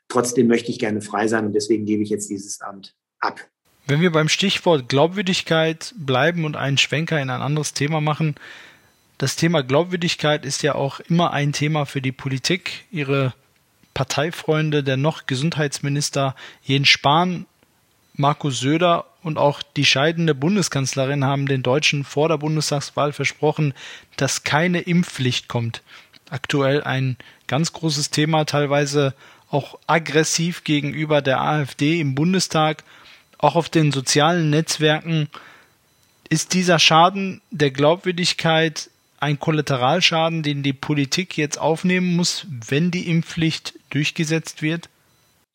Trotzdem 0.07 0.47
möchte 0.47 0.71
ich 0.71 0.79
gerne 0.79 1.01
frei 1.01 1.27
sein 1.27 1.45
und 1.45 1.53
deswegen 1.53 1.85
gebe 1.85 2.03
ich 2.03 2.09
jetzt 2.09 2.29
dieses 2.29 2.59
Amt 2.61 2.95
ab. 3.19 3.39
Wenn 3.87 4.01
wir 4.01 4.11
beim 4.11 4.29
Stichwort 4.29 4.89
Glaubwürdigkeit 4.89 5.93
bleiben 5.97 6.45
und 6.45 6.55
einen 6.55 6.77
Schwenker 6.77 7.21
in 7.21 7.29
ein 7.29 7.41
anderes 7.41 7.73
Thema 7.73 8.01
machen, 8.01 8.35
das 9.17 9.35
Thema 9.35 9.61
Glaubwürdigkeit 9.61 10.45
ist 10.45 10.63
ja 10.63 10.75
auch 10.75 10.99
immer 11.01 11.31
ein 11.31 11.53
Thema 11.53 11.85
für 11.85 12.01
die 12.01 12.11
Politik. 12.11 12.85
Ihre 12.91 13.33
Parteifreunde, 13.93 14.83
der 14.83 14.97
noch 14.97 15.27
Gesundheitsminister 15.27 16.35
Jens 16.63 16.89
Spahn, 16.89 17.45
Markus 18.13 18.59
Söder 18.59 19.05
und 19.23 19.37
auch 19.37 19.61
die 19.61 19.85
scheidende 19.85 20.33
Bundeskanzlerin 20.33 21.23
haben 21.23 21.45
den 21.45 21.63
Deutschen 21.63 22.03
vor 22.03 22.27
der 22.27 22.37
Bundestagswahl 22.37 23.13
versprochen, 23.13 23.73
dass 24.17 24.43
keine 24.43 24.81
Impfpflicht 24.81 25.47
kommt. 25.47 25.81
Aktuell 26.29 26.83
ein 26.83 27.17
ganz 27.47 27.73
großes 27.73 28.09
Thema, 28.09 28.45
teilweise 28.45 29.13
auch 29.49 29.77
aggressiv 29.85 30.63
gegenüber 30.63 31.21
der 31.21 31.41
AfD 31.41 31.99
im 31.99 32.15
Bundestag, 32.15 32.83
auch 33.37 33.55
auf 33.55 33.69
den 33.69 33.91
sozialen 33.91 34.49
Netzwerken. 34.49 35.27
Ist 36.29 36.53
dieser 36.53 36.79
Schaden 36.79 37.41
der 37.51 37.71
Glaubwürdigkeit 37.71 38.89
ein 39.19 39.39
Kollateralschaden, 39.39 40.41
den 40.41 40.63
die 40.63 40.73
Politik 40.73 41.37
jetzt 41.37 41.59
aufnehmen 41.59 42.15
muss, 42.15 42.47
wenn 42.49 42.91
die 42.91 43.09
Impfpflicht 43.09 43.73
durchgesetzt 43.89 44.61
wird? 44.61 44.89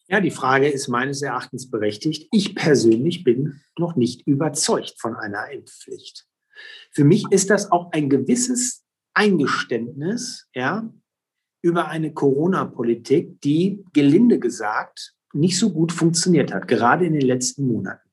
Ja, 0.08 0.20
die 0.20 0.30
Frage 0.30 0.68
ist 0.68 0.88
meines 0.88 1.20
Erachtens 1.22 1.68
berechtigt. 1.68 2.28
Ich 2.30 2.54
persönlich 2.54 3.24
bin 3.24 3.60
noch 3.76 3.96
nicht 3.96 4.26
überzeugt 4.26 4.94
von 4.98 5.16
einer 5.16 5.50
Impfpflicht. 5.50 6.26
Für 6.92 7.04
mich 7.04 7.24
ist 7.30 7.50
das 7.50 7.72
auch 7.72 7.90
ein 7.92 8.08
gewisses 8.08 8.84
Eingeständnis, 9.14 10.48
ja, 10.54 10.92
über 11.60 11.88
eine 11.88 12.12
Corona-Politik, 12.12 13.40
die 13.40 13.84
gelinde 13.92 14.38
gesagt 14.38 15.14
nicht 15.32 15.58
so 15.58 15.72
gut 15.72 15.92
funktioniert 15.92 16.52
hat, 16.54 16.68
gerade 16.68 17.04
in 17.04 17.12
den 17.12 17.26
letzten 17.26 17.66
Monaten. 17.66 18.08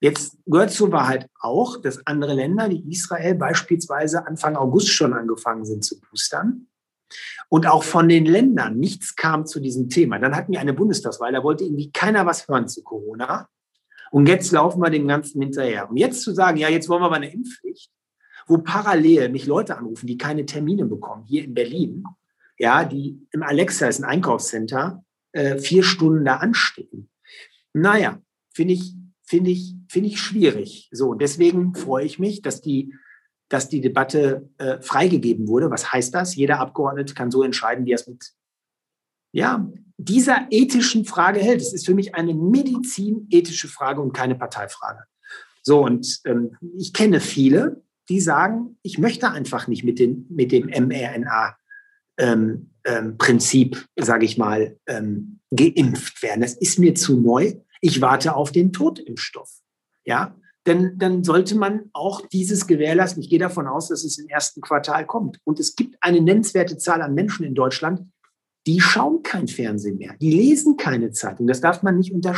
Jetzt 0.00 0.38
gehört 0.46 0.70
zur 0.70 0.90
Wahrheit 0.90 1.28
auch, 1.38 1.80
dass 1.80 2.06
andere 2.06 2.34
Länder 2.34 2.70
wie 2.70 2.90
Israel 2.90 3.34
beispielsweise 3.34 4.26
Anfang 4.26 4.56
August 4.56 4.88
schon 4.88 5.12
angefangen 5.12 5.64
sind 5.64 5.84
zu 5.84 6.00
boostern. 6.00 6.66
Und 7.48 7.66
auch 7.66 7.82
von 7.82 8.08
den 8.08 8.26
Ländern 8.26 8.78
nichts 8.78 9.16
kam 9.16 9.46
zu 9.46 9.60
diesem 9.60 9.88
Thema. 9.88 10.18
Dann 10.18 10.34
hatten 10.34 10.52
wir 10.52 10.60
eine 10.60 10.74
Bundestagswahl, 10.74 11.32
da 11.32 11.42
wollte 11.42 11.64
irgendwie 11.64 11.90
keiner 11.92 12.26
was 12.26 12.48
hören 12.48 12.68
zu 12.68 12.82
Corona. 12.82 13.48
Und 14.10 14.28
jetzt 14.28 14.52
laufen 14.52 14.80
wir 14.80 14.90
dem 14.90 15.08
Ganzen 15.08 15.42
hinterher. 15.42 15.90
Und 15.90 15.96
jetzt 15.96 16.22
zu 16.22 16.32
sagen, 16.32 16.56
ja, 16.56 16.68
jetzt 16.68 16.88
wollen 16.88 17.02
wir 17.02 17.06
aber 17.06 17.16
eine 17.16 17.32
Impfpflicht, 17.32 17.90
wo 18.46 18.58
parallel 18.58 19.28
mich 19.28 19.46
Leute 19.46 19.76
anrufen, 19.76 20.06
die 20.06 20.18
keine 20.18 20.46
Termine 20.46 20.84
bekommen, 20.84 21.24
hier 21.26 21.44
in 21.44 21.54
Berlin, 21.54 22.04
ja, 22.58 22.84
die 22.84 23.26
im 23.32 23.42
Alexa 23.42 23.88
ist 23.88 24.00
ein 24.00 24.04
Einkaufscenter, 24.04 25.04
äh, 25.32 25.58
vier 25.58 25.82
Stunden 25.82 26.24
da 26.24 26.36
anstehen. 26.36 27.10
Naja, 27.72 28.20
finde 28.52 28.74
ich, 28.74 28.94
finde 29.24 29.50
ich, 29.50 29.74
finde 29.88 30.08
ich 30.10 30.20
schwierig. 30.20 30.88
So, 30.92 31.08
und 31.10 31.20
deswegen 31.20 31.74
freue 31.74 32.04
ich 32.04 32.18
mich, 32.18 32.42
dass 32.42 32.60
die, 32.60 32.94
dass 33.48 33.68
die 33.68 33.80
Debatte 33.80 34.48
äh, 34.58 34.80
freigegeben 34.80 35.48
wurde. 35.48 35.70
Was 35.70 35.92
heißt 35.92 36.14
das? 36.14 36.34
Jeder 36.34 36.60
Abgeordnete 36.60 37.14
kann 37.14 37.30
so 37.30 37.42
entscheiden, 37.42 37.86
wie 37.86 37.92
er 37.92 37.96
es 37.96 38.06
mit 38.06 38.32
ja, 39.32 39.68
dieser 39.98 40.46
ethischen 40.50 41.04
Frage 41.04 41.40
hält. 41.40 41.60
Es 41.60 41.72
ist 41.72 41.86
für 41.86 41.94
mich 41.94 42.14
eine 42.14 42.34
medizinethische 42.34 43.68
Frage 43.68 44.00
und 44.00 44.12
keine 44.12 44.36
Parteifrage. 44.36 45.04
So, 45.62 45.82
und 45.82 46.20
ähm, 46.24 46.56
ich 46.76 46.92
kenne 46.92 47.20
viele, 47.20 47.82
die 48.08 48.20
sagen, 48.20 48.78
ich 48.82 48.98
möchte 48.98 49.30
einfach 49.30 49.66
nicht 49.66 49.82
mit, 49.82 49.98
den, 49.98 50.26
mit 50.30 50.52
dem 50.52 50.66
mRNA 50.66 51.56
ähm, 52.18 52.70
ähm, 52.84 53.18
Prinzip, 53.18 53.86
sage 53.96 54.24
ich 54.24 54.36
mal, 54.36 54.78
ähm, 54.86 55.40
geimpft 55.50 56.22
werden. 56.22 56.42
Das 56.42 56.54
ist 56.54 56.78
mir 56.78 56.94
zu 56.94 57.20
neu. 57.20 57.54
Ich 57.80 58.00
warte 58.00 58.36
auf 58.36 58.52
den 58.52 58.72
Totimpfstoff. 58.72 59.50
Ja, 60.04 60.36
denn 60.66 60.98
dann 60.98 61.24
sollte 61.24 61.56
man 61.56 61.90
auch 61.92 62.26
dieses 62.28 62.66
gewährleisten. 62.66 63.22
Ich 63.22 63.28
gehe 63.28 63.38
davon 63.38 63.66
aus, 63.66 63.88
dass 63.88 64.04
es 64.04 64.18
im 64.18 64.28
ersten 64.28 64.60
Quartal 64.60 65.06
kommt. 65.06 65.38
Und 65.44 65.60
es 65.60 65.76
gibt 65.76 65.96
eine 66.00 66.20
nennenswerte 66.20 66.78
Zahl 66.78 67.02
an 67.02 67.14
Menschen 67.14 67.44
in 67.44 67.54
Deutschland, 67.54 68.08
die 68.66 68.80
schauen 68.80 69.22
kein 69.22 69.46
Fernsehen 69.46 69.98
mehr, 69.98 70.14
die 70.20 70.30
lesen 70.30 70.76
keine 70.76 71.10
Zeitung. 71.10 71.46
Das 71.46 71.60
darf 71.60 71.82
man 71.82 71.98
nicht 71.98 72.12
unter, 72.12 72.34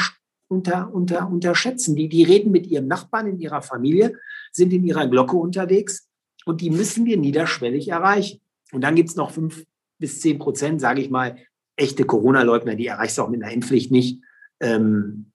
unter, 0.93 1.31
unterschätzen. 1.31 1.95
Die, 1.95 2.09
die 2.09 2.25
reden 2.25 2.51
mit 2.51 2.67
ihrem 2.67 2.89
Nachbarn 2.89 3.29
in 3.29 3.39
ihrer 3.39 3.63
Familie, 3.63 4.15
sind 4.53 4.73
in 4.73 4.85
ihrer 4.85 5.07
Glocke 5.07 5.37
unterwegs 5.37 6.09
und 6.45 6.61
die 6.61 6.71
müssen 6.71 7.05
wir 7.07 7.17
niederschwellig 7.17 7.89
erreichen. 7.89 8.41
Und 8.73 8.81
dann 8.83 8.97
gibt 8.97 9.11
es 9.11 9.17
noch 9.17 9.31
fünf 9.31 9.65
bis 9.99 10.21
zehn 10.21 10.39
Prozent, 10.39 10.81
sage 10.81 11.01
ich 11.01 11.11
mal, 11.11 11.37
echte 11.77 12.05
Corona-Leugner, 12.05 12.75
die 12.75 12.87
erreichst 12.87 13.19
du 13.19 13.23
auch 13.23 13.29
mit 13.29 13.43
einer 13.43 13.53
Impfpflicht 13.53 13.93
nicht. 13.93 14.21
Ähm, 14.61 15.31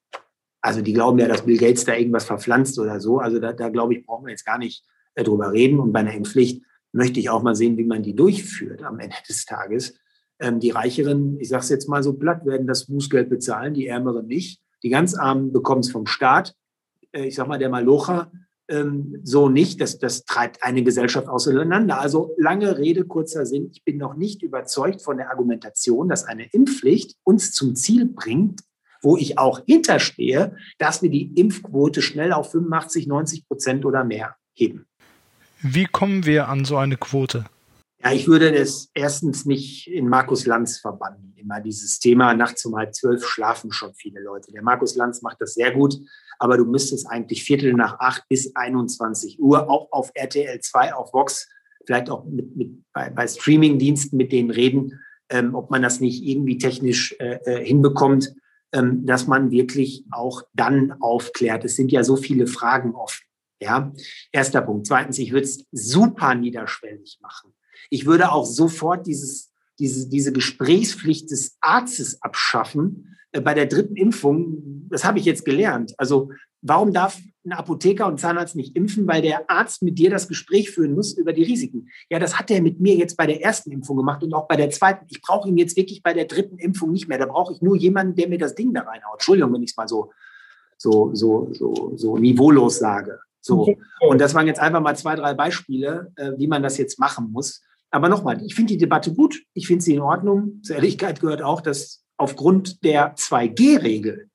also 0.62 0.82
die 0.82 0.94
glauben 0.94 1.20
ja, 1.20 1.28
dass 1.28 1.46
Bill 1.46 1.58
Gates 1.58 1.86
da 1.86 1.96
irgendwas 1.96 2.26
verpflanzt 2.26 2.78
oder 2.80 3.00
so. 3.00 3.20
Also 3.20 3.40
da, 3.40 3.52
da 3.52 3.70
glaube 3.70 3.96
ich, 3.96 4.06
brauchen 4.06 4.26
wir 4.26 4.32
jetzt 4.32 4.46
gar 4.46 4.58
nicht 4.58 4.86
äh, 5.16 5.24
drüber 5.24 5.52
reden. 5.52 5.80
Und 5.80 5.92
bei 5.92 6.00
einer 6.00 6.14
Impfpflicht 6.14 6.64
möchte 6.92 7.20
ich 7.20 7.30
auch 7.30 7.42
mal 7.42 7.56
sehen, 7.56 7.78
wie 7.78 7.84
man 7.84 8.04
die 8.04 8.16
durchführt 8.16 8.84
am 8.84 9.00
Ende 9.00 9.16
des 9.28 9.46
Tages. 9.46 9.96
Ähm, 10.40 10.60
die 10.60 10.70
Reicheren, 10.70 11.40
ich 11.40 11.50
sage 11.50 11.64
es 11.64 11.70
jetzt 11.70 11.90
mal 11.90 12.04
so 12.04 12.14
platt, 12.14 12.46
werden 12.46 12.68
das 12.68 12.86
Bußgeld 12.86 13.30
bezahlen, 13.30 13.74
die 13.74 13.88
Ärmeren 13.88 14.28
nicht. 14.28 14.62
Die 14.84 14.90
ganz 14.90 15.16
Armen 15.16 15.52
bekommen 15.52 15.82
es 15.82 15.92
vom 15.92 16.06
Staat. 16.06 16.56
Äh, 17.12 17.26
ich 17.26 17.36
sage 17.36 17.50
mal, 17.50 17.60
der 17.60 17.70
Malocher 17.70 18.32
ähm, 18.68 19.20
so 19.24 19.50
nicht. 19.50 19.82
Das, 19.82 19.98
das 19.98 20.26
treibt 20.26 20.64
eine 20.64 20.84
Gesellschaft 20.84 21.28
auseinander. 21.28 22.00
Also 22.00 22.36
lange 22.38 22.78
Rede, 22.78 23.06
kurzer 23.06 23.46
Sinn. 23.46 23.70
Ich 23.72 23.84
bin 23.84 23.98
noch 23.98 24.16
nicht 24.16 24.44
überzeugt 24.44 25.02
von 25.02 25.18
der 25.18 25.32
Argumentation, 25.32 26.08
dass 26.08 26.24
eine 26.24 26.48
Impfpflicht 26.52 27.18
uns 27.24 27.52
zum 27.52 27.76
Ziel 27.76 28.06
bringt, 28.06 28.62
wo 29.02 29.18
ich 29.18 29.38
auch 29.38 29.62
hinterstehe, 29.66 30.56
dass 30.78 31.02
wir 31.02 31.10
die 31.10 31.32
Impfquote 31.36 32.02
schnell 32.02 32.34
auf 32.34 32.52
85, 32.52 33.08
90 33.08 33.48
Prozent 33.48 33.86
oder 33.86 34.04
mehr 34.04 34.36
heben. 34.54 34.86
Wie 35.62 35.86
kommen 35.86 36.26
wir 36.26 36.48
an 36.48 36.66
so 36.66 36.78
eine 36.78 36.98
Quote? 36.98 37.46
Ja, 38.04 38.12
ich 38.12 38.28
würde 38.28 38.52
das 38.52 38.90
erstens 38.96 39.46
nicht 39.46 39.88
in 39.88 40.08
Markus 40.08 40.46
Lanz 40.46 40.80
verbannen. 40.80 41.34
Immer 41.36 41.62
dieses 41.62 42.00
Thema, 42.00 42.34
nachts 42.34 42.66
um 42.66 42.76
halb 42.76 42.96
zwölf 42.96 43.26
schlafen 43.26 43.72
schon 43.72 43.94
viele 43.94 44.22
Leute. 44.22 44.52
Der 44.52 44.64
Markus 44.64 44.96
Lanz 44.96 45.22
macht 45.22 45.38
das 45.40 45.54
sehr 45.54 45.72
gut 45.72 45.96
aber 46.42 46.58
du 46.58 46.66
müsstest 46.66 47.08
eigentlich 47.08 47.44
Viertel 47.44 47.74
nach 47.74 48.00
acht 48.00 48.28
bis 48.28 48.56
21 48.56 49.40
Uhr 49.40 49.70
auch 49.70 49.92
auf 49.92 50.10
RTL 50.16 50.60
2, 50.60 50.96
auf 50.96 51.14
Vox, 51.14 51.48
vielleicht 51.86 52.10
auch 52.10 52.26
mit, 52.26 52.56
mit, 52.56 52.84
bei, 52.94 53.12
bei 53.12 53.28
Streaming-Diensten 53.28 54.18
mit 54.18 54.32
denen 54.32 54.50
reden, 54.50 55.00
ähm, 55.30 55.54
ob 55.54 55.70
man 55.70 55.84
das 55.84 56.00
nicht 56.00 56.24
irgendwie 56.24 56.58
technisch 56.58 57.16
äh, 57.20 57.38
äh, 57.46 57.64
hinbekommt, 57.64 58.34
ähm, 58.74 59.06
dass 59.06 59.28
man 59.28 59.52
wirklich 59.52 60.06
auch 60.12 60.44
dann 60.54 60.94
aufklärt. 61.02 61.66
Es 61.66 61.76
sind 61.76 61.92
ja 61.92 62.04
so 62.04 62.16
viele 62.16 62.48
Fragen 62.48 62.96
offen. 62.96 63.26
Ja, 63.62 63.94
erster 64.32 64.62
Punkt. 64.62 64.88
Zweitens, 64.88 65.20
ich 65.20 65.32
würde 65.32 65.46
es 65.46 65.66
super 65.72 66.34
niederschwellig 66.34 67.20
machen. 67.22 67.54
Ich 67.92 68.06
würde 68.06 68.32
auch 68.32 68.46
sofort 68.46 69.06
dieses, 69.06 69.52
diese, 69.78 70.10
diese 70.10 70.34
Gesprächspflicht 70.34 71.30
des 71.30 71.58
Arztes 71.62 72.22
abschaffen, 72.24 73.18
bei 73.32 73.54
der 73.54 73.66
dritten 73.66 73.96
Impfung, 73.96 74.88
das 74.90 75.06
habe 75.06 75.20
ich 75.20 75.26
jetzt 75.26 75.46
gelernt. 75.46 75.94
Also 75.98 76.32
warum 76.62 76.94
darf 76.94 77.20
ein 77.46 77.54
Apotheker 77.54 78.08
und 78.08 78.20
Zahnarzt 78.20 78.56
nicht 78.56 78.76
impfen, 78.76 79.08
weil 79.08 79.22
der 79.22 79.50
Arzt 79.50 79.82
mit 79.82 79.98
dir 79.98 80.10
das 80.10 80.28
Gespräch 80.28 80.70
führen 80.70 80.94
muss 80.94 81.14
über 81.14 81.34
die 81.34 81.44
Risiken. 81.44 81.90
Ja, 82.10 82.20
das 82.20 82.38
hat 82.38 82.52
er 82.52 82.62
mit 82.62 82.80
mir 82.80 82.96
jetzt 82.96 83.18
bei 83.18 83.26
der 83.26 83.42
ersten 83.42 83.72
Impfung 83.72 83.98
gemacht 83.98 84.24
und 84.24 84.34
auch 84.34 84.48
bei 84.48 84.56
der 84.56 84.70
zweiten. 84.70 85.06
Ich 85.10 85.22
brauche 85.22 85.50
ihn 85.50 85.58
jetzt 85.58 85.76
wirklich 85.76 86.04
bei 86.04 86.14
der 86.14 86.26
dritten 86.26 86.60
Impfung 86.60 86.92
nicht 86.92 87.08
mehr. 87.08 87.18
Da 87.18 87.26
brauche 87.26 87.54
ich 87.54 87.62
nur 87.62 87.76
jemanden, 87.76 88.16
der 88.16 88.30
mir 88.30 88.38
das 88.38 88.54
Ding 88.54 88.74
da 88.74 88.82
reinhaut. 88.82 89.14
Entschuldigung, 89.14 89.54
wenn 89.54 89.64
ich 89.64 89.72
es 89.72 89.78
mal 89.78 89.88
so, 89.88 90.12
so, 90.78 91.10
so, 91.14 91.50
so, 91.52 91.94
so 91.96 92.18
niveaulos 92.18 92.78
sage. 92.78 93.20
So. 93.40 93.76
Und 94.02 94.22
das 94.22 94.36
waren 94.36 94.46
jetzt 94.46 94.60
einfach 94.60 94.82
mal 94.82 94.96
zwei, 94.96 95.16
drei 95.16 95.34
Beispiele, 95.34 96.12
äh, 96.18 96.34
wie 96.38 96.48
man 96.48 96.62
das 96.62 96.78
jetzt 96.78 97.00
machen 97.00 97.32
muss. 97.32 97.64
Aber 97.90 98.08
nochmal, 98.08 98.40
ich 98.46 98.54
finde 98.54 98.74
die 98.74 98.78
Debatte 98.78 99.14
gut. 99.14 99.42
Ich 99.54 99.66
finde 99.66 99.84
sie 99.84 99.96
in 99.96 100.02
Ordnung. 100.02 100.62
Zur 100.62 100.76
Ehrlichkeit 100.76 101.20
gehört 101.20 101.42
auch, 101.42 101.62
dass 101.62 102.04
aufgrund 102.22 102.84
der 102.84 103.16
2G-Regel 103.16 104.30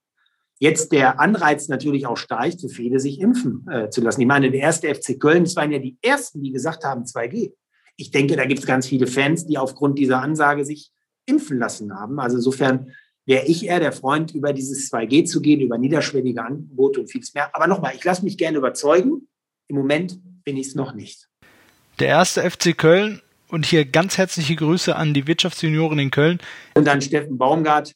jetzt 0.59 0.91
der 0.93 1.21
Anreiz 1.21 1.69
natürlich 1.69 2.07
auch 2.07 2.17
steigt, 2.17 2.61
für 2.61 2.69
viele 2.69 2.99
sich 2.99 3.21
impfen 3.21 3.67
äh, 3.71 3.91
zu 3.91 4.01
lassen. 4.01 4.21
Ich 4.23 4.27
meine, 4.27 4.51
der 4.51 4.61
erste 4.61 4.93
FC 4.93 5.21
Köln, 5.21 5.45
das 5.45 5.55
waren 5.55 5.71
ja 5.71 5.79
die 5.79 5.97
ersten, 6.03 6.43
die 6.43 6.51
gesagt 6.51 6.85
haben 6.85 7.05
2G. 7.05 7.53
Ich 7.97 8.11
denke, 8.11 8.37
da 8.37 8.45
gibt 8.45 8.61
es 8.61 8.67
ganz 8.67 8.87
viele 8.87 9.07
Fans, 9.07 9.47
die 9.47 9.59
aufgrund 9.59 9.99
dieser 9.99 10.21
Ansage 10.21 10.65
sich 10.65 10.91
impfen 11.27 11.59
lassen 11.59 11.95
haben. 11.95 12.19
Also 12.19 12.37
insofern 12.37 12.93
wäre 13.25 13.47
ich 13.47 13.67
eher 13.67 13.81
der 13.81 13.93
Freund, 13.93 14.35
über 14.35 14.53
dieses 14.53 14.91
2G 14.91 15.25
zu 15.25 15.41
gehen, 15.41 15.61
über 15.61 15.79
niederschwellige 15.79 16.43
Angebote 16.43 17.01
und 17.01 17.11
vieles 17.11 17.35
mehr. 17.35 17.55
Aber 17.55 17.67
nochmal, 17.67 17.95
ich 17.95 18.05
lasse 18.05 18.25
mich 18.25 18.39
gerne 18.39 18.59
überzeugen. 18.59 19.29
Im 19.69 19.77
Moment 19.77 20.19
bin 20.45 20.57
ich 20.57 20.69
es 20.69 20.75
noch 20.75 20.95
nicht. 20.95 21.29
Der 21.99 22.09
erste 22.09 22.49
FC 22.49 22.77
Köln 22.77 23.21
und 23.49 23.67
hier 23.67 23.85
ganz 23.85 24.19
herzliche 24.19 24.57
Grüße 24.57 24.95
an 24.95 25.15
die 25.15 25.27
Wirtschaftsjunioren 25.27 25.99
in 25.99 26.11
Köln. 26.11 26.39
Und 26.75 26.89
an 26.89 27.01
Steffen 27.01 27.39
Baumgart 27.39 27.93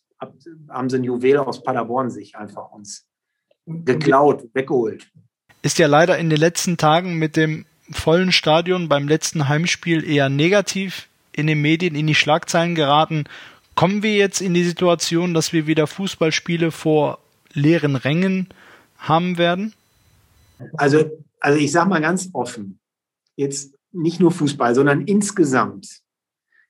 haben 0.69 0.91
sie 0.91 0.97
ein 0.97 1.05
Juwel 1.05 1.39
aus 1.39 1.63
Paderborn 1.63 2.11
sich 2.11 2.37
einfach 2.37 2.71
uns 2.73 3.07
geklaut, 3.67 4.45
weggeholt. 4.53 5.11
Ist 5.63 5.79
ja 5.79 5.87
leider 5.87 6.19
in 6.19 6.31
den 6.31 6.39
letzten 6.39 6.77
Tagen 6.77 7.15
mit 7.19 7.37
dem 7.37 7.67
vollen 7.91 8.33
Stadion 8.33 8.89
beim 8.89 9.09
letzten 9.09 9.49
Heimspiel 9.49 10.09
eher 10.09 10.29
negativ 10.29 11.09
in 11.33 11.47
den 11.47 11.61
Medien 11.61 11.95
in 11.95 12.07
die 12.07 12.15
Schlagzeilen 12.15 12.75
geraten. 12.75 13.25
Kommen 13.75 14.03
wir 14.03 14.15
jetzt 14.15 14.41
in 14.41 14.55
die 14.55 14.65
Situation, 14.65 15.35
dass 15.35 15.53
wir 15.53 15.67
wieder 15.67 15.87
Fußballspiele 15.87 16.71
vor 16.71 17.19
leeren 17.53 17.97
Rängen 17.97 18.49
haben 18.99 19.39
werden? 19.39 19.75
Also, 20.75 21.11
also 21.41 21.59
ich 21.59 21.73
sage 21.73 21.89
mal 21.89 22.01
ganz 22.01 22.29
offen, 22.33 22.79
jetzt 23.37 23.75
nicht 23.93 24.21
nur 24.21 24.31
Fußball, 24.31 24.75
sondern 24.75 25.03
insgesamt. 25.03 26.01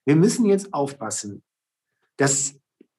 Wir 0.05 0.17
müssen 0.17 0.47
jetzt 0.47 0.73
aufpassen, 0.73 1.43
dass 2.17 2.55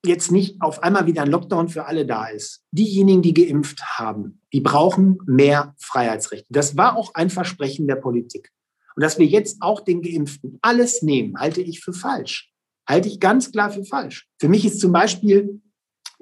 jetzt 0.05 0.31
nicht 0.31 0.61
auf 0.61 0.83
einmal 0.83 1.05
wieder 1.05 1.23
ein 1.23 1.29
Lockdown 1.29 1.69
für 1.69 1.85
alle 1.85 2.05
da 2.05 2.27
ist. 2.27 2.63
Diejenigen, 2.71 3.21
die 3.21 3.33
geimpft 3.33 3.81
haben, 3.97 4.41
die 4.51 4.61
brauchen 4.61 5.19
mehr 5.25 5.75
Freiheitsrechte. 5.77 6.47
Das 6.49 6.77
war 6.77 6.97
auch 6.97 7.13
ein 7.13 7.29
Versprechen 7.29 7.87
der 7.87 7.97
Politik. 7.97 8.51
Und 8.95 9.03
dass 9.03 9.19
wir 9.19 9.25
jetzt 9.25 9.61
auch 9.61 9.81
den 9.81 10.01
Geimpften 10.01 10.57
alles 10.61 11.01
nehmen, 11.01 11.37
halte 11.37 11.61
ich 11.61 11.81
für 11.81 11.93
falsch. 11.93 12.51
Halte 12.87 13.07
ich 13.07 13.19
ganz 13.19 13.51
klar 13.51 13.71
für 13.71 13.85
falsch. 13.85 14.27
Für 14.39 14.49
mich 14.49 14.65
ist 14.65 14.79
zum 14.79 14.91
Beispiel 14.91 15.61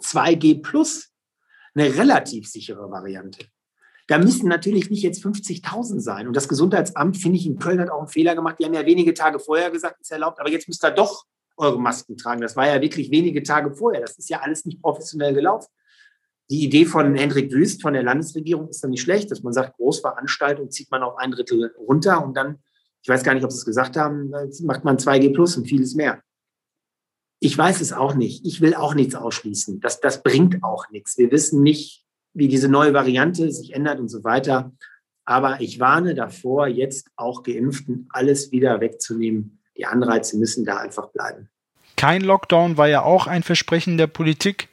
2G 0.02 0.62
Plus 0.62 1.10
eine 1.74 1.96
relativ 1.96 2.48
sichere 2.48 2.92
Variante. 2.92 3.46
Da 4.10 4.18
müssen 4.18 4.50
natürlich 4.50 4.90
nicht 4.90 5.04
jetzt 5.04 5.24
50.000 5.24 6.00
sein. 6.00 6.28
Und 6.28 6.36
das 6.36 6.50
Gesundheitsamt, 6.50 7.16
finde 7.18 7.38
ich, 7.38 7.46
in 7.46 7.60
Köln 7.60 7.80
hat 7.80 7.92
auch 7.92 8.00
einen 8.00 8.08
Fehler 8.08 8.34
gemacht. 8.34 8.56
Die 8.60 8.66
haben 8.66 8.74
ja 8.74 8.84
wenige 8.84 9.14
Tage 9.14 9.38
vorher 9.40 9.70
gesagt, 9.70 9.98
es 10.02 10.08
ist 10.08 10.12
erlaubt, 10.12 10.40
aber 10.40 10.50
jetzt 10.50 10.68
müsst 10.68 10.84
ihr 10.84 10.90
doch 10.90 11.26
eure 11.58 11.80
Masken 11.80 12.18
tragen. 12.18 12.42
Das 12.42 12.56
war 12.56 12.68
ja 12.68 12.82
wirklich 12.82 13.12
wenige 13.12 13.44
Tage 13.44 13.72
vorher. 13.72 14.02
Das 14.02 14.18
ist 14.18 14.28
ja 14.28 14.40
alles 14.40 14.66
nicht 14.66 14.82
professionell 14.82 15.36
gelaufen. 15.36 15.68
die 16.50 16.64
Idee 16.64 16.86
von 16.86 17.14
Hendrik 17.14 17.52
Wüst 17.52 17.84
von 17.84 17.94
der 17.94 18.02
Landesregierung 18.02 18.70
ist 18.70 18.84
dann 18.84 18.90
nicht 18.90 19.04
schlecht, 19.04 19.30
dass 19.30 19.44
man 19.44 19.54
sagt, 19.54 19.78
Großveranstaltung 19.78 20.72
zieht 20.72 20.90
man 20.90 21.04
auf 21.04 21.20
ein 21.20 21.30
Drittel 21.30 21.76
runter 21.78 22.26
und 22.26 22.36
dann, 22.36 22.58
ich 23.04 23.10
weiß 23.10 23.24
gar 23.24 23.36
nicht, 23.36 23.44
ob 23.44 23.52
Sie 23.52 23.60
es 23.60 23.66
gesagt 23.66 23.96
haben, 23.96 24.32
macht 24.64 24.84
man 24.84 24.98
2G 24.98 25.32
plus 25.36 25.56
und 25.56 25.68
vieles 25.68 25.94
mehr. 25.94 26.24
Ich 27.40 27.56
weiß 27.56 27.80
es 27.82 27.94
auch 27.94 28.16
nicht. 28.16 28.44
Ich 28.44 28.60
will 28.60 28.74
auch 28.74 28.96
nichts 28.96 29.14
ausschließen. 29.14 29.80
Das, 29.82 30.00
das 30.00 30.24
bringt 30.24 30.64
auch 30.64 30.90
nichts. 30.90 31.16
Wir 31.20 31.30
wissen 31.30 31.62
nicht, 31.62 32.09
wie 32.34 32.48
diese 32.48 32.70
neue 32.70 32.94
Variante 32.94 33.52
sich 33.52 33.74
ändert 33.74 34.00
und 34.00 34.10
so 34.10 34.24
weiter. 34.24 34.72
Aber 35.26 35.62
ich 35.62 35.80
warne 35.80 36.16
davor, 36.16 36.68
jetzt 36.68 37.10
auch 37.16 37.44
Geimpften 37.44 38.08
alles 38.12 38.52
wieder 38.52 38.82
wegzunehmen. 38.82 39.60
Die 39.78 39.86
Anreize 39.86 40.38
müssen 40.38 40.66
da 40.66 40.78
einfach 40.78 41.10
bleiben. 41.10 41.50
Kein 41.96 42.22
Lockdown 42.22 42.78
war 42.78 42.88
ja 42.88 43.04
auch 43.04 43.28
ein 43.28 43.44
Versprechen 43.44 43.98
der 43.98 44.08
Politik. 44.08 44.70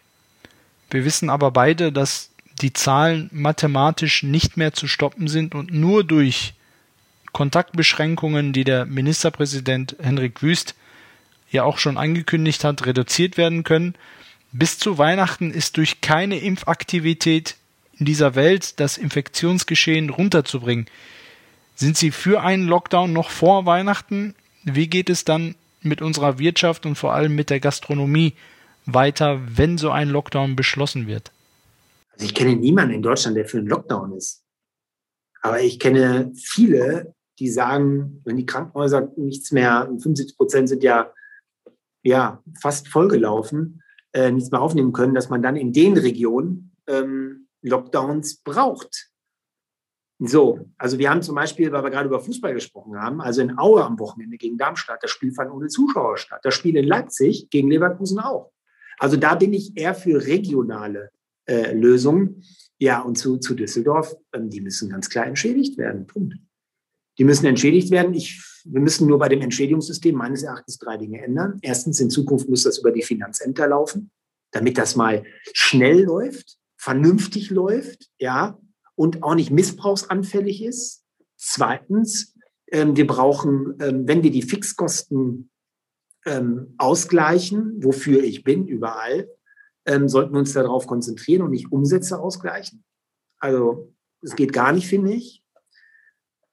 Wir 0.90 1.04
wissen 1.04 1.28
aber 1.28 1.50
beide, 1.50 1.92
dass 1.92 2.30
die 2.62 2.72
Zahlen 2.72 3.28
mathematisch 3.32 4.22
nicht 4.22 4.56
mehr 4.56 4.72
zu 4.72 4.86
stoppen 4.86 5.28
sind 5.28 5.54
und 5.54 5.72
nur 5.72 6.04
durch 6.04 6.54
Kontaktbeschränkungen, 7.32 8.52
die 8.52 8.64
der 8.64 8.86
Ministerpräsident 8.86 9.96
Henrik 10.00 10.42
Wüst 10.42 10.74
ja 11.50 11.64
auch 11.64 11.78
schon 11.78 11.98
angekündigt 11.98 12.64
hat, 12.64 12.86
reduziert 12.86 13.36
werden 13.36 13.62
können. 13.62 13.94
Bis 14.52 14.78
zu 14.78 14.98
Weihnachten 14.98 15.50
ist 15.50 15.76
durch 15.76 16.00
keine 16.00 16.38
Impfaktivität 16.38 17.56
in 17.98 18.06
dieser 18.06 18.35
Welt 18.35 18.78
das 18.80 18.98
Infektionsgeschehen 18.98 20.11
runterzubringen. 20.11 20.87
Sind 21.74 21.96
Sie 21.96 22.11
für 22.11 22.42
einen 22.42 22.66
Lockdown 22.66 23.12
noch 23.12 23.30
vor 23.30 23.66
Weihnachten? 23.66 24.35
Wie 24.64 24.88
geht 24.88 25.11
es 25.11 25.24
dann 25.24 25.54
mit 25.82 26.02
unserer 26.02 26.38
Wirtschaft 26.38 26.87
und 26.87 26.96
vor 26.96 27.12
allem 27.12 27.35
mit 27.35 27.50
der 27.50 27.61
Gastronomie 27.61 28.35
weiter, 28.87 29.40
wenn 29.46 29.78
so 29.78 29.90
ein 29.90 30.09
Lockdown 30.09 30.56
beschlossen 30.56 31.06
wird? 31.06 31.32
Also 32.12 32.26
ich 32.26 32.35
kenne 32.35 32.56
niemanden 32.56 32.94
in 32.94 33.02
Deutschland, 33.02 33.37
der 33.37 33.44
für 33.46 33.59
einen 33.59 33.66
Lockdown 33.66 34.12
ist. 34.12 34.42
Aber 35.42 35.61
ich 35.61 35.78
kenne 35.78 36.32
viele, 36.35 37.14
die 37.38 37.50
sagen, 37.50 38.22
wenn 38.24 38.37
die 38.37 38.46
Krankenhäuser 38.46 39.12
nichts 39.16 39.52
mehr, 39.52 39.85
75 39.87 40.37
Prozent 40.37 40.68
sind 40.68 40.82
ja, 40.82 41.12
ja 42.02 42.42
fast 42.61 42.88
vollgelaufen, 42.88 43.82
äh, 44.16 44.33
nichts 44.33 44.50
mehr 44.50 44.62
aufnehmen 44.62 44.92
können, 44.92 45.14
dass 45.14 45.29
man 45.29 45.42
dann 45.42 45.57
in 45.57 45.72
den 45.74 45.96
Regionen 45.96 46.72
ähm, 46.87 47.48
Lockdowns 47.61 48.37
braucht. 48.37 49.11
So, 50.18 50.70
also 50.79 50.98
wir 50.98 51.11
haben 51.11 51.20
zum 51.20 51.35
Beispiel, 51.35 51.70
weil 51.70 51.85
wir 51.85 51.90
gerade 51.90 52.09
über 52.09 52.20
Fußball 52.20 52.55
gesprochen 52.55 52.98
haben, 52.98 53.20
also 53.20 53.42
in 53.42 53.59
Aue 53.59 53.85
am 53.85 53.98
Wochenende 53.98 54.38
gegen 54.38 54.57
Darmstadt, 54.57 55.02
das 55.02 55.11
Spiel 55.11 55.33
fand 55.33 55.52
ohne 55.52 55.68
Zuschauer 55.68 56.16
statt. 56.16 56.40
Das 56.42 56.55
Spiel 56.55 56.76
in 56.76 56.87
Leipzig 56.87 57.50
gegen 57.50 57.70
Leverkusen 57.70 58.18
auch. 58.18 58.52
Also 58.98 59.18
da 59.18 59.35
bin 59.35 59.52
ich 59.52 59.76
eher 59.76 59.94
für 59.94 60.26
regionale 60.26 61.11
äh, 61.44 61.74
Lösungen. 61.74 62.42
Ja, 62.79 63.02
und 63.02 63.16
zu, 63.18 63.37
zu 63.37 63.55
Düsseldorf, 63.55 64.16
ähm, 64.33 64.48
die 64.48 64.62
müssen 64.62 64.88
ganz 64.88 65.11
klar 65.11 65.26
entschädigt 65.26 65.76
werden. 65.76 66.07
Punkt. 66.07 66.37
Die 67.18 67.24
müssen 67.24 67.46
entschädigt 67.46 67.90
werden. 67.90 68.14
Ich, 68.14 68.42
wir 68.64 68.81
müssen 68.81 69.07
nur 69.07 69.18
bei 69.18 69.29
dem 69.29 69.40
Entschädigungssystem 69.40 70.14
meines 70.14 70.42
Erachtens 70.42 70.79
drei 70.79 70.96
Dinge 70.96 71.22
ändern. 71.22 71.59
Erstens, 71.62 72.00
in 72.00 72.11
Zukunft 72.11 72.48
muss 72.48 72.64
das 72.64 72.79
über 72.79 72.92
die 72.92 73.02
Finanzämter 73.02 73.68
laufen, 73.68 74.11
damit 74.50 74.79
das 74.79 74.96
mal 74.96 75.24
schnell 75.52 76.02
läuft, 76.02 76.59
vernünftig 76.76 77.50
läuft, 77.50 78.11
ja, 78.18 78.59
und 78.94 79.22
auch 79.22 79.35
nicht 79.35 79.50
missbrauchsanfällig 79.50 80.62
ist. 80.62 81.05
Zweitens, 81.37 82.35
ähm, 82.70 82.96
wir 82.96 83.07
brauchen, 83.07 83.74
ähm, 83.81 84.09
wenn 84.09 84.22
wir 84.22 84.31
die 84.31 84.42
Fixkosten 84.42 85.50
ähm, 86.24 86.74
ausgleichen, 86.79 87.83
wofür 87.83 88.22
ich 88.22 88.42
bin, 88.42 88.66
überall, 88.66 89.29
ähm, 89.87 90.09
sollten 90.09 90.33
wir 90.33 90.40
uns 90.40 90.52
darauf 90.52 90.87
konzentrieren 90.87 91.42
und 91.42 91.50
nicht 91.50 91.70
Umsätze 91.70 92.18
ausgleichen. 92.18 92.85
Also 93.38 93.94
es 94.20 94.35
geht 94.35 94.52
gar 94.52 94.72
nicht, 94.72 94.88
finde 94.88 95.12
ich. 95.12 95.42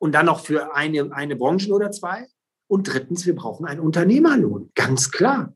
Und 0.04 0.12
dann 0.12 0.26
noch 0.26 0.42
für 0.42 0.76
eine, 0.76 1.14
eine 1.14 1.38
Branche 1.38 1.72
oder 1.72 1.90
zwei. 1.90 2.28
Und 2.68 2.94
drittens, 2.94 3.26
wir 3.26 3.36
brauchen 3.36 3.66
einen 3.66 3.80
Unternehmerlohn, 3.80 4.70
ganz 4.76 5.12
klar. 5.12 5.56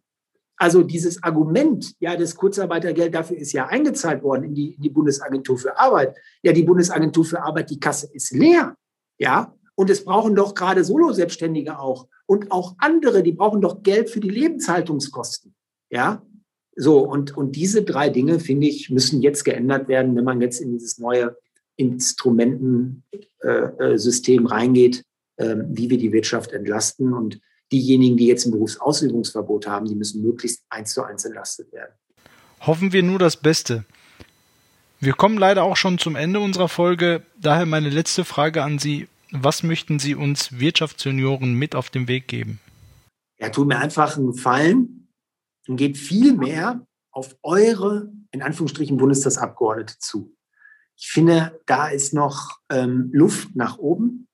Also 0.56 0.84
dieses 0.84 1.22
Argument, 1.22 1.94
ja, 2.00 2.16
das 2.16 2.38
Kurzarbeitergeld 2.38 3.14
dafür 3.14 3.36
ist 3.36 3.52
ja 3.52 3.66
eingezahlt 3.68 4.24
worden 4.24 4.46
in 4.46 4.56
die, 4.56 4.76
in 4.76 4.82
die 4.82 4.90
Bundesagentur 4.90 5.58
für 5.58 5.78
Arbeit. 5.78 6.16
Ja, 6.44 6.54
die 6.54 6.64
Bundesagentur 6.64 7.26
für 7.26 7.44
Arbeit, 7.44 7.70
die 7.72 7.80
Kasse 7.82 8.08
ist 8.14 8.32
leer. 8.32 8.78
Ja, 9.20 9.54
und 9.76 9.90
es 9.90 10.06
brauchen 10.06 10.34
doch 10.34 10.56
gerade 10.56 10.86
Solo-Selbstständige 10.86 11.78
auch 11.78 12.08
und 12.26 12.50
auch 12.50 12.76
andere, 12.78 13.24
die 13.24 13.34
brauchen 13.34 13.60
doch 13.60 13.84
Geld 13.84 14.10
für 14.10 14.22
die 14.22 14.30
Lebenshaltungskosten. 14.30 15.54
Ja, 15.90 16.26
so 16.78 17.00
und, 17.00 17.36
und 17.36 17.58
diese 17.58 17.84
drei 17.84 18.08
Dinge, 18.08 18.40
finde 18.40 18.68
ich, 18.68 18.90
müssen 18.92 19.22
jetzt 19.22 19.44
geändert 19.44 19.90
werden, 19.90 20.16
wenn 20.16 20.24
man 20.24 20.40
jetzt 20.40 20.62
in 20.62 20.72
dieses 20.72 21.00
neue 21.00 21.36
Instrumentensystem 21.78 24.46
äh, 24.46 24.50
reingeht, 24.50 25.06
äh, 25.38 25.56
wie 25.70 25.90
wir 25.90 25.98
die 25.98 26.12
Wirtschaft 26.12 26.52
entlasten. 26.52 27.14
Und 27.14 27.40
diejenigen, 27.72 28.18
die 28.18 28.28
jetzt 28.28 28.46
ein 28.46 28.52
Berufsausübungsverbot 28.52 29.68
haben, 29.68 29.86
die 29.86 29.96
müssen 29.96 30.22
möglichst 30.24 30.66
eins 30.70 30.94
zu 30.94 31.04
eins 31.04 31.24
entlastet 31.26 31.72
werden. 31.72 31.94
Hoffen 32.62 32.92
wir 32.92 33.04
nur 33.04 33.20
das 33.20 33.38
Beste. 33.38 33.86
Wir 35.00 35.14
kommen 35.14 35.38
leider 35.38 35.64
auch 35.64 35.78
schon 35.78 36.00
zum 36.00 36.16
Ende 36.16 36.40
unserer 36.40 36.70
Folge. 36.70 37.22
Daher 37.40 37.68
meine 37.68 37.90
letzte 37.90 38.26
Frage 38.26 38.64
an 38.64 38.80
Sie. 38.80 39.08
Was 39.32 39.62
möchten 39.62 40.00
Sie 40.00 40.16
uns 40.16 40.60
Wirtschaftsjunioren 40.60 41.54
mit 41.54 41.76
auf 41.76 41.92
den 41.92 42.08
Weg 42.08 42.28
geben? 42.28 42.60
Ja, 43.40 43.50
tut 43.50 43.68
mir 43.68 43.78
einfach 43.78 44.18
einen 44.18 44.32
Gefallen 44.32 45.10
und 45.68 45.78
geht 45.78 45.98
viel 45.98 46.34
mehr 46.34 46.88
auf 47.12 47.36
eure, 47.44 48.12
in 48.32 48.42
Anführungsstrichen, 48.42 48.98
Bundestagsabgeordnete 48.98 50.00
zu. 50.00 50.36
Ich 50.98 51.10
finde, 51.10 51.60
da 51.68 51.90
ist 51.90 52.14
noch 52.14 52.60
ähm, 52.70 53.10
Luft 53.14 53.56
nach 53.56 53.78
oben. 53.78 54.28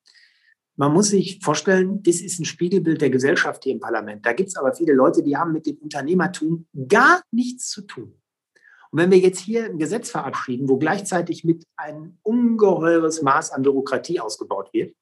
Man 0.76 0.94
muss 0.94 1.10
sich 1.10 1.40
vorstellen, 1.44 2.02
das 2.04 2.22
ist 2.22 2.40
ein 2.40 2.46
Spiegelbild 2.46 3.02
der 3.02 3.10
Gesellschaft 3.10 3.64
hier 3.64 3.74
im 3.74 3.80
Parlament. 3.80 4.26
Da 4.26 4.34
gibt 4.34 4.50
es 4.50 4.56
aber 4.56 4.74
viele 4.74 4.94
Leute, 4.94 5.22
die 5.22 5.38
haben 5.38 5.52
mit 5.52 5.66
dem 5.66 5.78
Unternehmertum 5.78 6.66
gar 6.88 7.22
nichts 7.32 7.70
zu 7.70 7.82
tun. 7.82 8.16
Und 8.90 9.00
wenn 9.00 9.12
wir 9.12 9.20
jetzt 9.20 9.40
hier 9.40 9.66
ein 9.66 9.78
Gesetz 9.78 10.10
verabschieden, 10.10 10.70
wo 10.70 10.78
gleichzeitig 10.78 11.44
mit 11.44 11.66
ein 11.76 12.18
ungeheures 12.24 13.22
Maß 13.22 13.52
an 13.52 13.64
Bürokratie 13.64 14.20
ausgebaut 14.20 14.72
wird, 14.72 14.96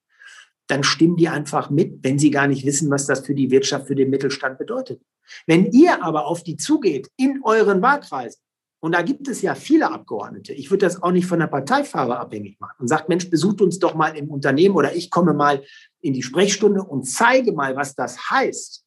dann 0.67 0.83
stimmen 0.83 1.17
die 1.17 1.29
einfach 1.29 1.69
mit, 1.69 2.03
wenn 2.03 2.17
sie 2.17 2.31
gar 2.31 2.47
nicht 2.47 2.65
wissen, 2.65 2.89
was 2.89 3.05
das 3.05 3.25
für 3.25 3.35
die 3.35 3.51
Wirtschaft, 3.51 3.87
für 3.87 3.95
den 3.95 4.09
Mittelstand 4.09 4.57
bedeutet. 4.57 5.01
Wenn 5.45 5.71
ihr 5.71 6.03
aber 6.03 6.25
auf 6.25 6.43
die 6.43 6.57
zugeht 6.57 7.09
in 7.17 7.41
euren 7.43 7.81
Wahlkreisen, 7.81 8.41
und 8.81 8.93
da 8.93 9.03
gibt 9.03 9.27
es 9.27 9.43
ja 9.43 9.53
viele 9.53 9.91
Abgeordnete, 9.91 10.53
ich 10.53 10.71
würde 10.71 10.85
das 10.87 11.01
auch 11.01 11.11
nicht 11.11 11.27
von 11.27 11.39
der 11.39 11.47
Parteifahrer 11.47 12.19
abhängig 12.19 12.59
machen 12.59 12.75
und 12.79 12.87
sagt, 12.87 13.09
Mensch, 13.09 13.29
besucht 13.29 13.61
uns 13.61 13.77
doch 13.77 13.93
mal 13.93 14.17
im 14.17 14.29
Unternehmen 14.29 14.75
oder 14.75 14.95
ich 14.95 15.11
komme 15.11 15.33
mal 15.33 15.63
in 16.01 16.13
die 16.13 16.23
Sprechstunde 16.23 16.83
und 16.83 17.03
zeige 17.03 17.53
mal, 17.53 17.75
was 17.75 17.93
das 17.93 18.31
heißt, 18.31 18.83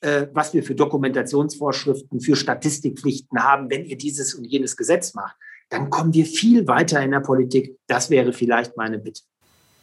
äh, 0.00 0.26
was 0.32 0.52
wir 0.52 0.64
für 0.64 0.74
Dokumentationsvorschriften, 0.74 2.20
für 2.20 2.34
Statistikpflichten 2.34 3.40
haben, 3.40 3.70
wenn 3.70 3.84
ihr 3.84 3.96
dieses 3.96 4.34
und 4.34 4.44
jenes 4.44 4.76
Gesetz 4.76 5.14
macht, 5.14 5.36
dann 5.68 5.90
kommen 5.90 6.12
wir 6.12 6.26
viel 6.26 6.66
weiter 6.66 7.00
in 7.00 7.12
der 7.12 7.20
Politik. 7.20 7.78
Das 7.86 8.10
wäre 8.10 8.32
vielleicht 8.32 8.76
meine 8.76 8.98
Bitte. 8.98 9.22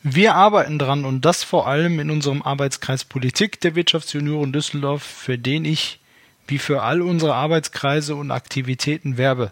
Wir 0.02 0.36
arbeiten 0.36 0.78
dran 0.78 1.06
und 1.06 1.24
das 1.24 1.44
vor 1.44 1.68
allem 1.68 2.02
in 2.02 2.12
unserem 2.12 2.42
Arbeitskreis 2.42 3.06
Politik 3.06 3.62
der 3.62 3.76
Wirtschaftsjunioren 3.76 4.52
Düsseldorf, 4.52 5.04
für 5.04 5.38
den 5.38 5.64
ich 5.64 6.02
wie 6.48 6.58
für 6.58 6.82
all 6.82 7.02
unsere 7.02 7.34
Arbeitskreise 7.34 8.16
und 8.16 8.32
Aktivitäten 8.32 9.18
werbe. 9.18 9.52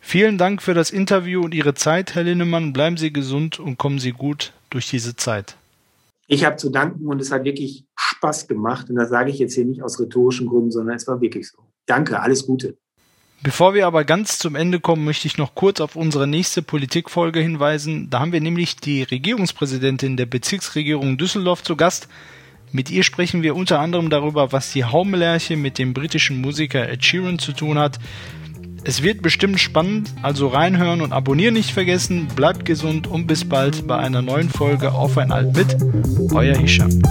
Vielen 0.00 0.38
Dank 0.38 0.62
für 0.62 0.74
das 0.74 0.90
Interview 0.90 1.42
und 1.42 1.54
Ihre 1.54 1.74
Zeit, 1.74 2.14
Herr 2.14 2.24
Linnemann. 2.24 2.72
Bleiben 2.72 2.96
Sie 2.96 3.12
gesund 3.12 3.60
und 3.60 3.78
kommen 3.78 3.98
Sie 3.98 4.12
gut 4.12 4.52
durch 4.70 4.88
diese 4.88 5.14
Zeit. 5.14 5.56
Ich 6.26 6.44
habe 6.44 6.56
zu 6.56 6.70
danken 6.70 7.06
und 7.06 7.20
es 7.20 7.30
hat 7.30 7.44
wirklich 7.44 7.84
Spaß 7.96 8.48
gemacht. 8.48 8.88
Und 8.88 8.96
das 8.96 9.10
sage 9.10 9.30
ich 9.30 9.38
jetzt 9.38 9.54
hier 9.54 9.64
nicht 9.64 9.82
aus 9.82 10.00
rhetorischen 10.00 10.46
Gründen, 10.46 10.70
sondern 10.70 10.96
es 10.96 11.06
war 11.06 11.20
wirklich 11.20 11.48
so. 11.48 11.58
Danke, 11.86 12.20
alles 12.20 12.46
Gute. 12.46 12.76
Bevor 13.42 13.72
wir 13.72 13.86
aber 13.86 14.04
ganz 14.04 14.38
zum 14.38 14.54
Ende 14.54 14.80
kommen, 14.80 15.04
möchte 15.04 15.26
ich 15.26 15.38
noch 15.38 15.54
kurz 15.54 15.80
auf 15.80 15.96
unsere 15.96 16.26
nächste 16.26 16.62
Politikfolge 16.62 17.40
hinweisen. 17.40 18.10
Da 18.10 18.20
haben 18.20 18.32
wir 18.32 18.40
nämlich 18.40 18.76
die 18.76 19.02
Regierungspräsidentin 19.02 20.16
der 20.16 20.26
Bezirksregierung 20.26 21.16
Düsseldorf 21.16 21.62
zu 21.62 21.74
Gast. 21.74 22.06
Mit 22.72 22.90
ihr 22.90 23.02
sprechen 23.02 23.42
wir 23.42 23.56
unter 23.56 23.80
anderem 23.80 24.10
darüber, 24.10 24.52
was 24.52 24.72
die 24.72 24.84
Haumelerche 24.84 25.56
mit 25.56 25.78
dem 25.78 25.92
britischen 25.92 26.40
Musiker 26.40 26.88
Ed 26.88 27.04
Sheeran 27.04 27.40
zu 27.40 27.52
tun 27.52 27.78
hat. 27.78 27.98
Es 28.84 29.02
wird 29.02 29.22
bestimmt 29.22 29.58
spannend, 29.60 30.14
also 30.22 30.46
reinhören 30.48 31.00
und 31.00 31.12
abonnieren 31.12 31.54
nicht 31.54 31.72
vergessen. 31.72 32.28
Bleibt 32.36 32.64
gesund 32.64 33.08
und 33.08 33.26
bis 33.26 33.44
bald 33.44 33.86
bei 33.86 33.96
einer 33.96 34.22
neuen 34.22 34.48
Folge 34.48 34.92
Auf 34.92 35.18
ein 35.18 35.32
Alt 35.32 35.54
mit. 35.56 35.76
Euer 36.32 36.56
Hisham. 36.56 37.02